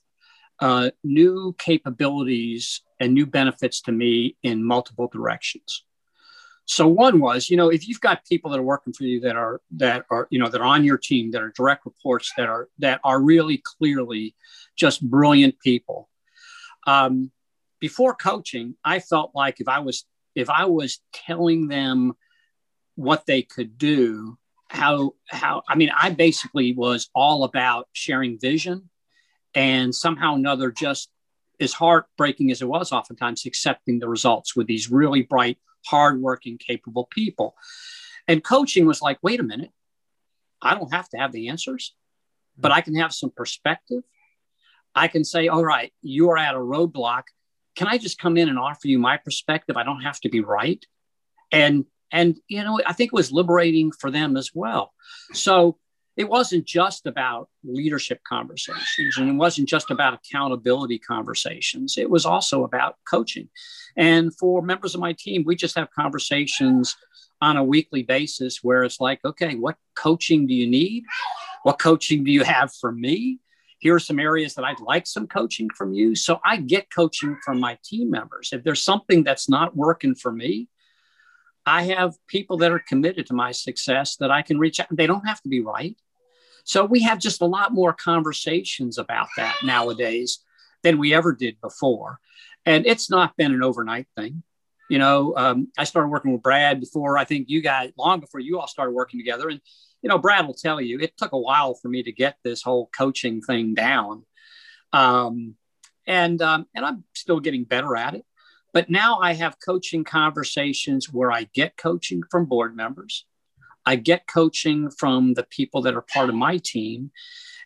uh, 0.61 0.91
new 1.03 1.53
capabilities 1.57 2.81
and 2.99 3.13
new 3.13 3.25
benefits 3.25 3.81
to 3.81 3.91
me 3.91 4.37
in 4.43 4.63
multiple 4.63 5.09
directions. 5.11 5.83
So 6.65 6.87
one 6.87 7.19
was, 7.19 7.49
you 7.49 7.57
know, 7.57 7.69
if 7.69 7.87
you've 7.87 7.99
got 7.99 8.25
people 8.25 8.51
that 8.51 8.59
are 8.59 8.63
working 8.63 8.93
for 8.93 9.03
you 9.03 9.19
that 9.21 9.35
are 9.35 9.61
that 9.71 10.05
are, 10.09 10.27
you 10.29 10.39
know, 10.39 10.47
that 10.47 10.61
are 10.61 10.67
on 10.67 10.83
your 10.83 10.97
team, 10.97 11.31
that 11.31 11.41
are 11.41 11.51
direct 11.55 11.85
reports, 11.85 12.31
that 12.37 12.47
are 12.47 12.69
that 12.79 13.01
are 13.03 13.21
really 13.21 13.61
clearly 13.63 14.35
just 14.75 15.07
brilliant 15.07 15.59
people. 15.59 16.09
Um, 16.87 17.31
before 17.79 18.15
coaching, 18.15 18.75
I 18.85 18.99
felt 18.99 19.31
like 19.33 19.59
if 19.59 19.67
I 19.67 19.79
was 19.79 20.05
if 20.35 20.49
I 20.49 20.65
was 20.65 21.01
telling 21.13 21.67
them 21.67 22.13
what 22.95 23.25
they 23.25 23.41
could 23.41 23.77
do, 23.77 24.37
how 24.69 25.15
how 25.27 25.63
I 25.67 25.75
mean, 25.75 25.91
I 25.95 26.11
basically 26.11 26.73
was 26.73 27.09
all 27.13 27.43
about 27.43 27.87
sharing 27.91 28.39
vision 28.39 28.89
and 29.53 29.93
somehow 29.93 30.35
another 30.35 30.71
just 30.71 31.09
as 31.59 31.73
heartbreaking 31.73 32.51
as 32.51 32.61
it 32.61 32.67
was 32.67 32.91
oftentimes 32.91 33.45
accepting 33.45 33.99
the 33.99 34.07
results 34.07 34.55
with 34.55 34.67
these 34.67 34.89
really 34.89 35.21
bright 35.21 35.57
hardworking, 35.85 36.57
capable 36.57 37.07
people. 37.09 37.55
And 38.27 38.43
coaching 38.43 38.85
was 38.85 39.01
like, 39.01 39.19
wait 39.21 39.39
a 39.39 39.43
minute, 39.43 39.71
I 40.61 40.75
don't 40.75 40.93
have 40.93 41.09
to 41.09 41.17
have 41.17 41.31
the 41.31 41.49
answers, 41.49 41.93
mm-hmm. 42.53 42.61
but 42.61 42.71
I 42.71 42.81
can 42.81 42.95
have 42.95 43.13
some 43.13 43.31
perspective. 43.31 44.03
I 44.93 45.07
can 45.07 45.23
say, 45.23 45.47
all 45.47 45.63
right, 45.63 45.93
you 46.01 46.29
are 46.31 46.37
at 46.37 46.55
a 46.55 46.59
roadblock. 46.59 47.23
Can 47.75 47.87
I 47.87 47.97
just 47.97 48.19
come 48.19 48.37
in 48.37 48.49
and 48.49 48.59
offer 48.59 48.87
you 48.87 48.99
my 48.99 49.17
perspective? 49.17 49.77
I 49.77 49.83
don't 49.83 50.01
have 50.01 50.19
to 50.21 50.29
be 50.29 50.41
right. 50.41 50.85
And 51.51 51.85
and 52.11 52.39
you 52.47 52.63
know 52.63 52.79
i 52.85 52.93
think 52.93 53.09
it 53.09 53.15
was 53.15 53.31
liberating 53.31 53.91
for 53.91 54.11
them 54.11 54.37
as 54.37 54.51
well 54.53 54.93
so 55.33 55.77
it 56.17 56.27
wasn't 56.27 56.65
just 56.65 57.07
about 57.07 57.49
leadership 57.63 58.19
conversations 58.27 59.17
and 59.17 59.29
it 59.29 59.33
wasn't 59.33 59.67
just 59.67 59.91
about 59.91 60.13
accountability 60.13 60.99
conversations 60.99 61.97
it 61.97 62.09
was 62.09 62.25
also 62.25 62.63
about 62.63 62.95
coaching 63.09 63.49
and 63.97 64.35
for 64.37 64.61
members 64.61 64.95
of 64.95 65.01
my 65.01 65.13
team 65.13 65.43
we 65.45 65.55
just 65.55 65.75
have 65.75 65.89
conversations 65.91 66.95
on 67.41 67.57
a 67.57 67.63
weekly 67.63 68.03
basis 68.03 68.63
where 68.63 68.83
it's 68.83 68.99
like 68.99 69.19
okay 69.25 69.55
what 69.55 69.75
coaching 69.95 70.47
do 70.47 70.53
you 70.53 70.67
need 70.67 71.03
what 71.63 71.79
coaching 71.79 72.23
do 72.23 72.31
you 72.31 72.43
have 72.43 72.73
for 72.73 72.91
me 72.91 73.39
here 73.79 73.95
are 73.95 73.99
some 73.99 74.19
areas 74.19 74.53
that 74.55 74.65
i'd 74.65 74.79
like 74.79 75.07
some 75.07 75.27
coaching 75.27 75.69
from 75.75 75.93
you 75.93 76.15
so 76.15 76.39
i 76.45 76.57
get 76.57 76.89
coaching 76.93 77.37
from 77.43 77.59
my 77.59 77.77
team 77.83 78.09
members 78.09 78.49
if 78.51 78.63
there's 78.63 78.83
something 78.83 79.23
that's 79.23 79.49
not 79.49 79.75
working 79.75 80.15
for 80.15 80.31
me 80.31 80.67
I 81.65 81.83
have 81.83 82.15
people 82.27 82.57
that 82.57 82.71
are 82.71 82.83
committed 82.87 83.27
to 83.27 83.33
my 83.33 83.51
success 83.51 84.15
that 84.17 84.31
I 84.31 84.41
can 84.41 84.57
reach 84.57 84.79
out. 84.79 84.87
They 84.91 85.07
don't 85.07 85.27
have 85.27 85.41
to 85.41 85.49
be 85.49 85.61
right. 85.61 85.95
So 86.63 86.85
we 86.85 87.01
have 87.03 87.19
just 87.19 87.41
a 87.41 87.45
lot 87.45 87.73
more 87.73 87.93
conversations 87.93 88.97
about 88.97 89.27
that 89.37 89.55
nowadays 89.63 90.39
than 90.83 90.97
we 90.97 91.13
ever 91.13 91.33
did 91.33 91.59
before. 91.61 92.19
And 92.65 92.85
it's 92.85 93.09
not 93.09 93.35
been 93.37 93.53
an 93.53 93.63
overnight 93.63 94.07
thing. 94.15 94.43
You 94.89 94.99
know, 94.99 95.33
um, 95.37 95.69
I 95.77 95.85
started 95.85 96.09
working 96.09 96.33
with 96.33 96.41
Brad 96.41 96.79
before 96.79 97.17
I 97.17 97.23
think 97.23 97.49
you 97.49 97.61
guys, 97.61 97.91
long 97.97 98.19
before 98.19 98.41
you 98.41 98.59
all 98.59 98.67
started 98.67 98.91
working 98.91 99.19
together. 99.19 99.47
And, 99.49 99.61
you 100.01 100.09
know, 100.09 100.17
Brad 100.17 100.45
will 100.45 100.53
tell 100.53 100.81
you 100.81 100.99
it 100.99 101.15
took 101.17 101.31
a 101.31 101.39
while 101.39 101.75
for 101.75 101.87
me 101.87 102.03
to 102.03 102.11
get 102.11 102.35
this 102.43 102.61
whole 102.61 102.89
coaching 102.95 103.41
thing 103.41 103.73
down. 103.73 104.25
Um, 104.91 105.55
and, 106.05 106.41
um, 106.41 106.65
and 106.75 106.85
I'm 106.85 107.05
still 107.15 107.39
getting 107.39 107.63
better 107.63 107.95
at 107.95 108.15
it. 108.15 108.25
But 108.73 108.89
now 108.89 109.19
I 109.19 109.33
have 109.33 109.57
coaching 109.63 110.03
conversations 110.03 111.11
where 111.11 111.31
I 111.31 111.43
get 111.53 111.77
coaching 111.77 112.23
from 112.29 112.45
board 112.45 112.75
members. 112.75 113.25
I 113.85 113.95
get 113.95 114.27
coaching 114.27 114.89
from 114.91 115.33
the 115.33 115.43
people 115.43 115.81
that 115.83 115.95
are 115.95 116.01
part 116.01 116.29
of 116.29 116.35
my 116.35 116.57
team, 116.57 117.11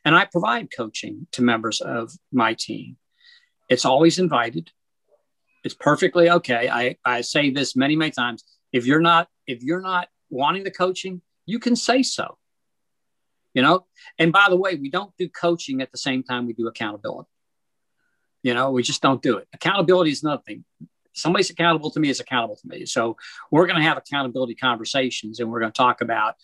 and 0.04 0.16
I 0.16 0.26
provide 0.26 0.70
coaching 0.76 1.28
to 1.34 1.42
members 1.42 1.82
of 1.82 2.12
my 2.32 2.54
team. 2.54 2.98
It's 3.70 3.86
always 3.86 4.20
invited. 4.20 4.72
It's 5.66 5.74
perfectly 5.74 6.30
okay. 6.30 6.70
I, 6.70 6.96
I 7.04 7.20
say 7.22 7.50
this 7.50 7.76
many, 7.76 7.98
many 7.98 8.12
times. 8.12 8.46
If 8.72 8.86
you're 8.86 9.02
not, 9.02 9.28
if 9.46 9.62
you're 9.62 9.82
not 9.82 10.08
wanting 10.30 10.64
the 10.64 10.72
coaching, 10.72 11.22
you 11.46 11.60
can 11.60 11.76
say 11.76 12.02
so. 12.04 12.38
You 13.54 13.62
know, 13.62 13.86
and 14.18 14.32
by 14.32 14.48
the 14.50 14.56
way, 14.56 14.76
we 14.76 14.90
don't 14.90 15.12
do 15.18 15.28
coaching 15.28 15.82
at 15.82 15.92
the 15.92 15.98
same 15.98 16.24
time 16.24 16.46
we 16.46 16.54
do 16.54 16.68
accountability. 16.68 17.30
You 18.44 18.54
know, 18.54 18.72
we 18.72 18.84
just 18.84 19.02
don't 19.02 19.22
do 19.22 19.38
it. 19.38 19.48
Accountability 19.54 20.12
is 20.12 20.24
nothing 20.24 20.64
somebody's 21.16 21.50
accountable 21.50 21.90
to 21.90 22.00
me 22.00 22.10
is 22.10 22.20
accountable 22.20 22.58
to 22.58 22.68
me. 22.68 22.86
So 22.86 23.18
we're 23.50 23.66
going 23.66 23.80
to 23.80 23.84
have 23.84 23.98
accountability 23.98 24.56
conversations 24.56 25.40
and 25.40 25.50
we're 25.50 25.62
going 25.62 25.72
to 25.72 25.78
talk 25.78 26.02
about, 26.02 26.36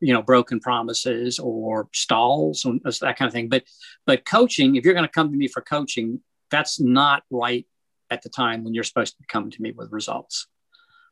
you 0.00 0.12
know, 0.12 0.22
broken 0.22 0.60
promises 0.60 1.38
or 1.38 1.88
stalls 1.92 2.64
and 2.64 2.80
that 2.84 3.16
kind 3.16 3.28
of 3.28 3.32
thing. 3.32 3.48
But, 3.48 3.64
but 4.06 4.24
coaching, 4.24 4.76
if 4.76 4.84
you're 4.84 4.94
going 4.94 5.06
to 5.06 5.12
come 5.12 5.30
to 5.30 5.36
me 5.36 5.48
for 5.48 5.62
coaching, 5.62 6.20
that's 6.50 6.78
not 6.78 7.22
right 7.30 7.66
at 8.12 8.22
the 8.22 8.28
time 8.28 8.64
when 8.64 8.74
you're 8.74 8.84
supposed 8.84 9.16
to 9.18 9.24
come 9.28 9.50
to 9.50 9.62
me 9.62 9.72
with 9.72 9.92
results. 9.92 10.46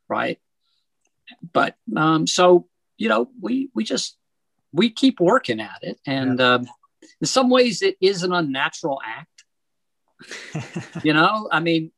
Right. 0.07 0.39
But, 1.53 1.75
um, 1.95 2.27
so, 2.27 2.67
you 2.97 3.09
know, 3.09 3.29
we, 3.39 3.69
we 3.73 3.83
just, 3.83 4.17
we 4.73 4.89
keep 4.89 5.19
working 5.19 5.59
at 5.59 5.79
it. 5.81 5.99
And, 6.05 6.39
yeah. 6.39 6.53
um, 6.53 6.67
in 7.19 7.27
some 7.27 7.49
ways 7.49 7.81
it 7.81 7.95
is 8.01 8.23
an 8.23 8.33
unnatural 8.33 8.99
act. 9.05 9.43
you 11.03 11.13
know, 11.13 11.47
I 11.51 11.59
mean, 11.59 11.91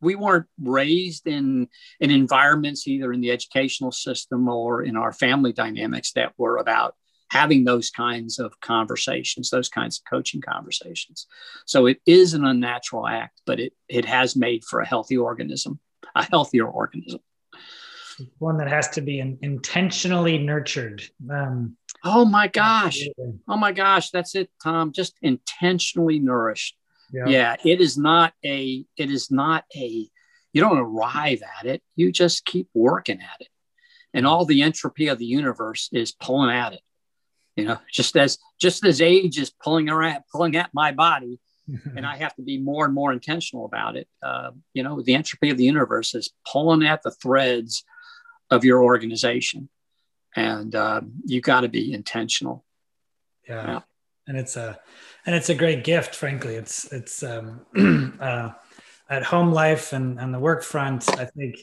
we 0.00 0.14
weren't 0.14 0.46
raised 0.58 1.26
in 1.26 1.68
in 2.00 2.10
environments 2.10 2.86
either 2.86 3.12
in 3.12 3.20
the 3.20 3.30
educational 3.30 3.92
system 3.92 4.48
or 4.48 4.82
in 4.82 4.96
our 4.96 5.12
family 5.12 5.52
dynamics 5.52 6.12
that 6.12 6.32
were 6.38 6.56
about 6.56 6.94
having 7.30 7.64
those 7.64 7.90
kinds 7.90 8.38
of 8.38 8.58
conversations 8.60 9.50
those 9.50 9.68
kinds 9.68 9.98
of 9.98 10.10
coaching 10.10 10.40
conversations. 10.40 11.26
So 11.66 11.86
it 11.86 12.00
is 12.06 12.34
an 12.34 12.44
unnatural 12.44 13.06
act 13.06 13.40
but 13.46 13.60
it 13.60 13.72
it 13.88 14.04
has 14.04 14.36
made 14.36 14.64
for 14.64 14.80
a 14.80 14.86
healthy 14.86 15.16
organism 15.16 15.80
a 16.14 16.24
healthier 16.24 16.66
organism. 16.66 17.20
One 18.38 18.58
that 18.58 18.68
has 18.68 18.88
to 18.90 19.00
be 19.00 19.18
in, 19.18 19.38
intentionally 19.42 20.38
nurtured. 20.38 21.02
Um, 21.28 21.76
oh 22.04 22.24
my 22.24 22.46
gosh. 22.46 23.00
absolutely. 23.08 23.40
oh 23.48 23.56
my 23.56 23.72
gosh 23.72 24.10
that's 24.10 24.34
it 24.34 24.50
tom 24.62 24.92
just 24.92 25.14
intentionally 25.22 26.18
nourished. 26.18 26.76
Yeah. 27.12 27.24
yeah 27.26 27.56
it 27.64 27.80
is 27.80 27.96
not 27.96 28.32
a 28.44 28.84
it 28.96 29.10
is 29.10 29.30
not 29.30 29.64
a 29.74 30.08
you 30.52 30.60
don't 30.60 30.78
arrive 30.78 31.42
at 31.58 31.66
it 31.66 31.82
you 31.96 32.12
just 32.12 32.44
keep 32.44 32.68
working 32.74 33.20
at 33.20 33.40
it. 33.40 33.48
And 34.12 34.26
all 34.26 34.44
the 34.44 34.62
entropy 34.62 35.08
of 35.08 35.18
the 35.18 35.26
universe 35.26 35.88
is 35.92 36.12
pulling 36.12 36.50
at 36.50 36.74
it 36.74 36.80
you 37.56 37.64
know 37.64 37.78
just 37.90 38.16
as 38.16 38.38
just 38.60 38.84
as 38.84 39.00
age 39.00 39.38
is 39.38 39.50
pulling 39.50 39.88
around 39.88 40.22
pulling 40.32 40.56
at 40.56 40.70
my 40.72 40.92
body 40.92 41.38
and 41.96 42.04
i 42.06 42.16
have 42.16 42.34
to 42.34 42.42
be 42.42 42.58
more 42.58 42.84
and 42.84 42.94
more 42.94 43.12
intentional 43.12 43.64
about 43.64 43.96
it 43.96 44.08
uh, 44.22 44.50
you 44.72 44.82
know 44.82 45.00
the 45.02 45.14
entropy 45.14 45.50
of 45.50 45.56
the 45.56 45.64
universe 45.64 46.14
is 46.14 46.30
pulling 46.50 46.86
at 46.86 47.02
the 47.02 47.10
threads 47.10 47.84
of 48.50 48.64
your 48.64 48.82
organization. 48.82 49.68
And 50.36 50.74
uh, 50.74 51.02
you 51.24 51.40
got 51.40 51.60
to 51.60 51.68
be 51.68 51.92
intentional. 51.92 52.64
Yeah. 53.48 53.66
yeah. 53.66 53.80
And 54.26 54.38
it's 54.38 54.56
a 54.56 54.78
and 55.26 55.34
it's 55.34 55.50
a 55.50 55.54
great 55.54 55.84
gift 55.84 56.14
frankly. 56.14 56.54
It's 56.54 56.90
it's 56.92 57.22
um, 57.22 57.60
uh, 58.20 58.52
at 59.10 59.22
home 59.22 59.52
life 59.52 59.92
and 59.92 60.18
on 60.18 60.32
the 60.32 60.38
work 60.38 60.62
front 60.62 61.06
i 61.18 61.26
think 61.26 61.56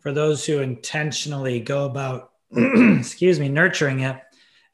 for 0.00 0.12
those 0.12 0.46
who 0.46 0.60
intentionally 0.60 1.60
go 1.60 1.84
about 1.84 2.30
excuse 2.56 3.38
me 3.38 3.50
nurturing 3.50 4.00
it 4.00 4.18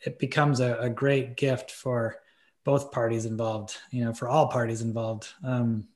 it 0.05 0.19
becomes 0.19 0.61
a, 0.61 0.77
a, 0.79 0.91
great 0.91 1.37
gift 1.37 1.71
for 1.71 2.17
both 2.65 2.93
parties 2.93 3.25
involved 3.25 3.77
you 3.91 4.05
know 4.05 4.13
for 4.13 4.29
all 4.29 4.49
parties 4.49 4.83
involved 4.83 5.29
um, 5.45 5.87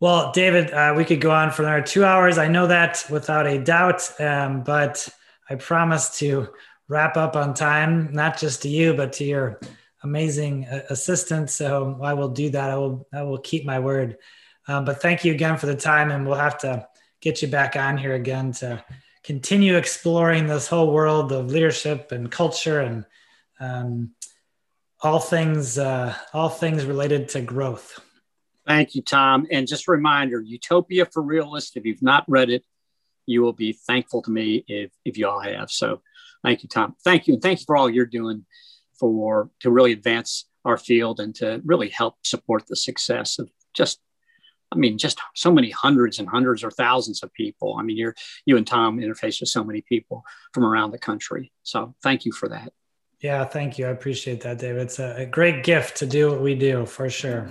well 0.00 0.32
david 0.32 0.70
uh, 0.72 0.94
we 0.96 1.04
could 1.04 1.20
go 1.20 1.30
on 1.30 1.50
for 1.50 1.62
another 1.62 1.82
two 1.82 2.04
hours 2.04 2.38
i 2.38 2.48
know 2.48 2.66
that 2.66 3.04
without 3.10 3.46
a 3.46 3.58
doubt 3.58 4.20
um, 4.20 4.62
but 4.62 5.08
i 5.50 5.54
promise 5.54 6.18
to 6.18 6.48
wrap 6.88 7.16
up 7.16 7.36
on 7.36 7.52
time 7.54 8.12
not 8.12 8.38
just 8.38 8.62
to 8.62 8.68
you 8.68 8.94
but 8.94 9.12
to 9.12 9.24
your 9.24 9.60
amazing 10.06 10.66
uh, 10.66 10.82
assistant. 10.90 11.50
So 11.50 11.98
I 12.02 12.14
will 12.14 12.28
do 12.28 12.50
that. 12.50 12.70
I 12.70 12.76
will 12.76 13.06
I 13.12 13.22
will 13.22 13.38
keep 13.38 13.64
my 13.64 13.78
word. 13.78 14.16
Um, 14.68 14.84
but 14.84 15.02
thank 15.02 15.24
you 15.24 15.32
again 15.32 15.58
for 15.58 15.66
the 15.66 15.76
time, 15.76 16.10
and 16.10 16.26
we'll 16.26 16.36
have 16.36 16.58
to 16.58 16.88
get 17.20 17.42
you 17.42 17.48
back 17.48 17.76
on 17.76 17.96
here 17.96 18.14
again 18.14 18.52
to 18.52 18.82
continue 19.26 19.76
exploring 19.76 20.46
this 20.46 20.68
whole 20.68 20.92
world 20.92 21.32
of 21.32 21.50
leadership 21.50 22.12
and 22.12 22.30
culture 22.30 22.80
and 22.80 23.04
um, 23.58 24.12
all 25.02 25.18
things 25.18 25.78
uh, 25.78 26.14
all 26.32 26.48
things 26.48 26.84
related 26.84 27.28
to 27.30 27.40
growth. 27.40 28.00
Thank 28.66 28.94
you, 28.94 29.02
Tom. 29.02 29.46
And 29.50 29.66
just 29.66 29.88
a 29.88 29.90
reminder, 29.90 30.40
Utopia 30.40 31.06
for 31.06 31.22
Realists. 31.22 31.76
If 31.76 31.84
you've 31.84 32.02
not 32.02 32.24
read 32.28 32.50
it, 32.50 32.64
you 33.26 33.42
will 33.42 33.52
be 33.52 33.72
thankful 33.72 34.22
to 34.22 34.30
me 34.30 34.64
if 34.68 34.92
if 35.04 35.18
you 35.18 35.28
all 35.28 35.40
have. 35.40 35.70
So, 35.70 36.02
thank 36.44 36.62
you, 36.62 36.68
Tom. 36.68 36.94
Thank 37.04 37.26
you, 37.26 37.34
and 37.34 37.42
thank 37.42 37.60
you 37.60 37.64
for 37.66 37.76
all 37.76 37.90
you're 37.90 38.06
doing 38.06 38.46
for 38.98 39.50
to 39.60 39.70
really 39.70 39.92
advance 39.92 40.46
our 40.64 40.78
field 40.78 41.20
and 41.20 41.34
to 41.36 41.60
really 41.64 41.88
help 41.88 42.14
support 42.22 42.66
the 42.66 42.76
success 42.76 43.38
of 43.38 43.50
just 43.74 44.00
I 44.72 44.76
mean, 44.76 44.98
just 44.98 45.18
so 45.34 45.52
many 45.52 45.70
hundreds 45.70 46.18
and 46.18 46.28
hundreds 46.28 46.64
or 46.64 46.70
thousands 46.70 47.22
of 47.22 47.32
people. 47.32 47.76
I 47.78 47.82
mean, 47.82 47.96
you're 47.96 48.14
you 48.44 48.56
and 48.56 48.66
Tom 48.66 48.98
interface 48.98 49.40
with 49.40 49.48
so 49.48 49.64
many 49.64 49.80
people 49.80 50.24
from 50.52 50.64
around 50.64 50.90
the 50.90 50.98
country. 50.98 51.52
So 51.62 51.94
thank 52.02 52.24
you 52.24 52.32
for 52.32 52.48
that. 52.48 52.72
Yeah, 53.20 53.44
thank 53.44 53.78
you. 53.78 53.86
I 53.86 53.90
appreciate 53.90 54.42
that, 54.42 54.58
David. 54.58 54.82
It's 54.82 54.98
a, 54.98 55.14
a 55.18 55.26
great 55.26 55.64
gift 55.64 55.96
to 55.98 56.06
do 56.06 56.30
what 56.30 56.42
we 56.42 56.54
do 56.54 56.84
for 56.84 57.08
sure. 57.08 57.48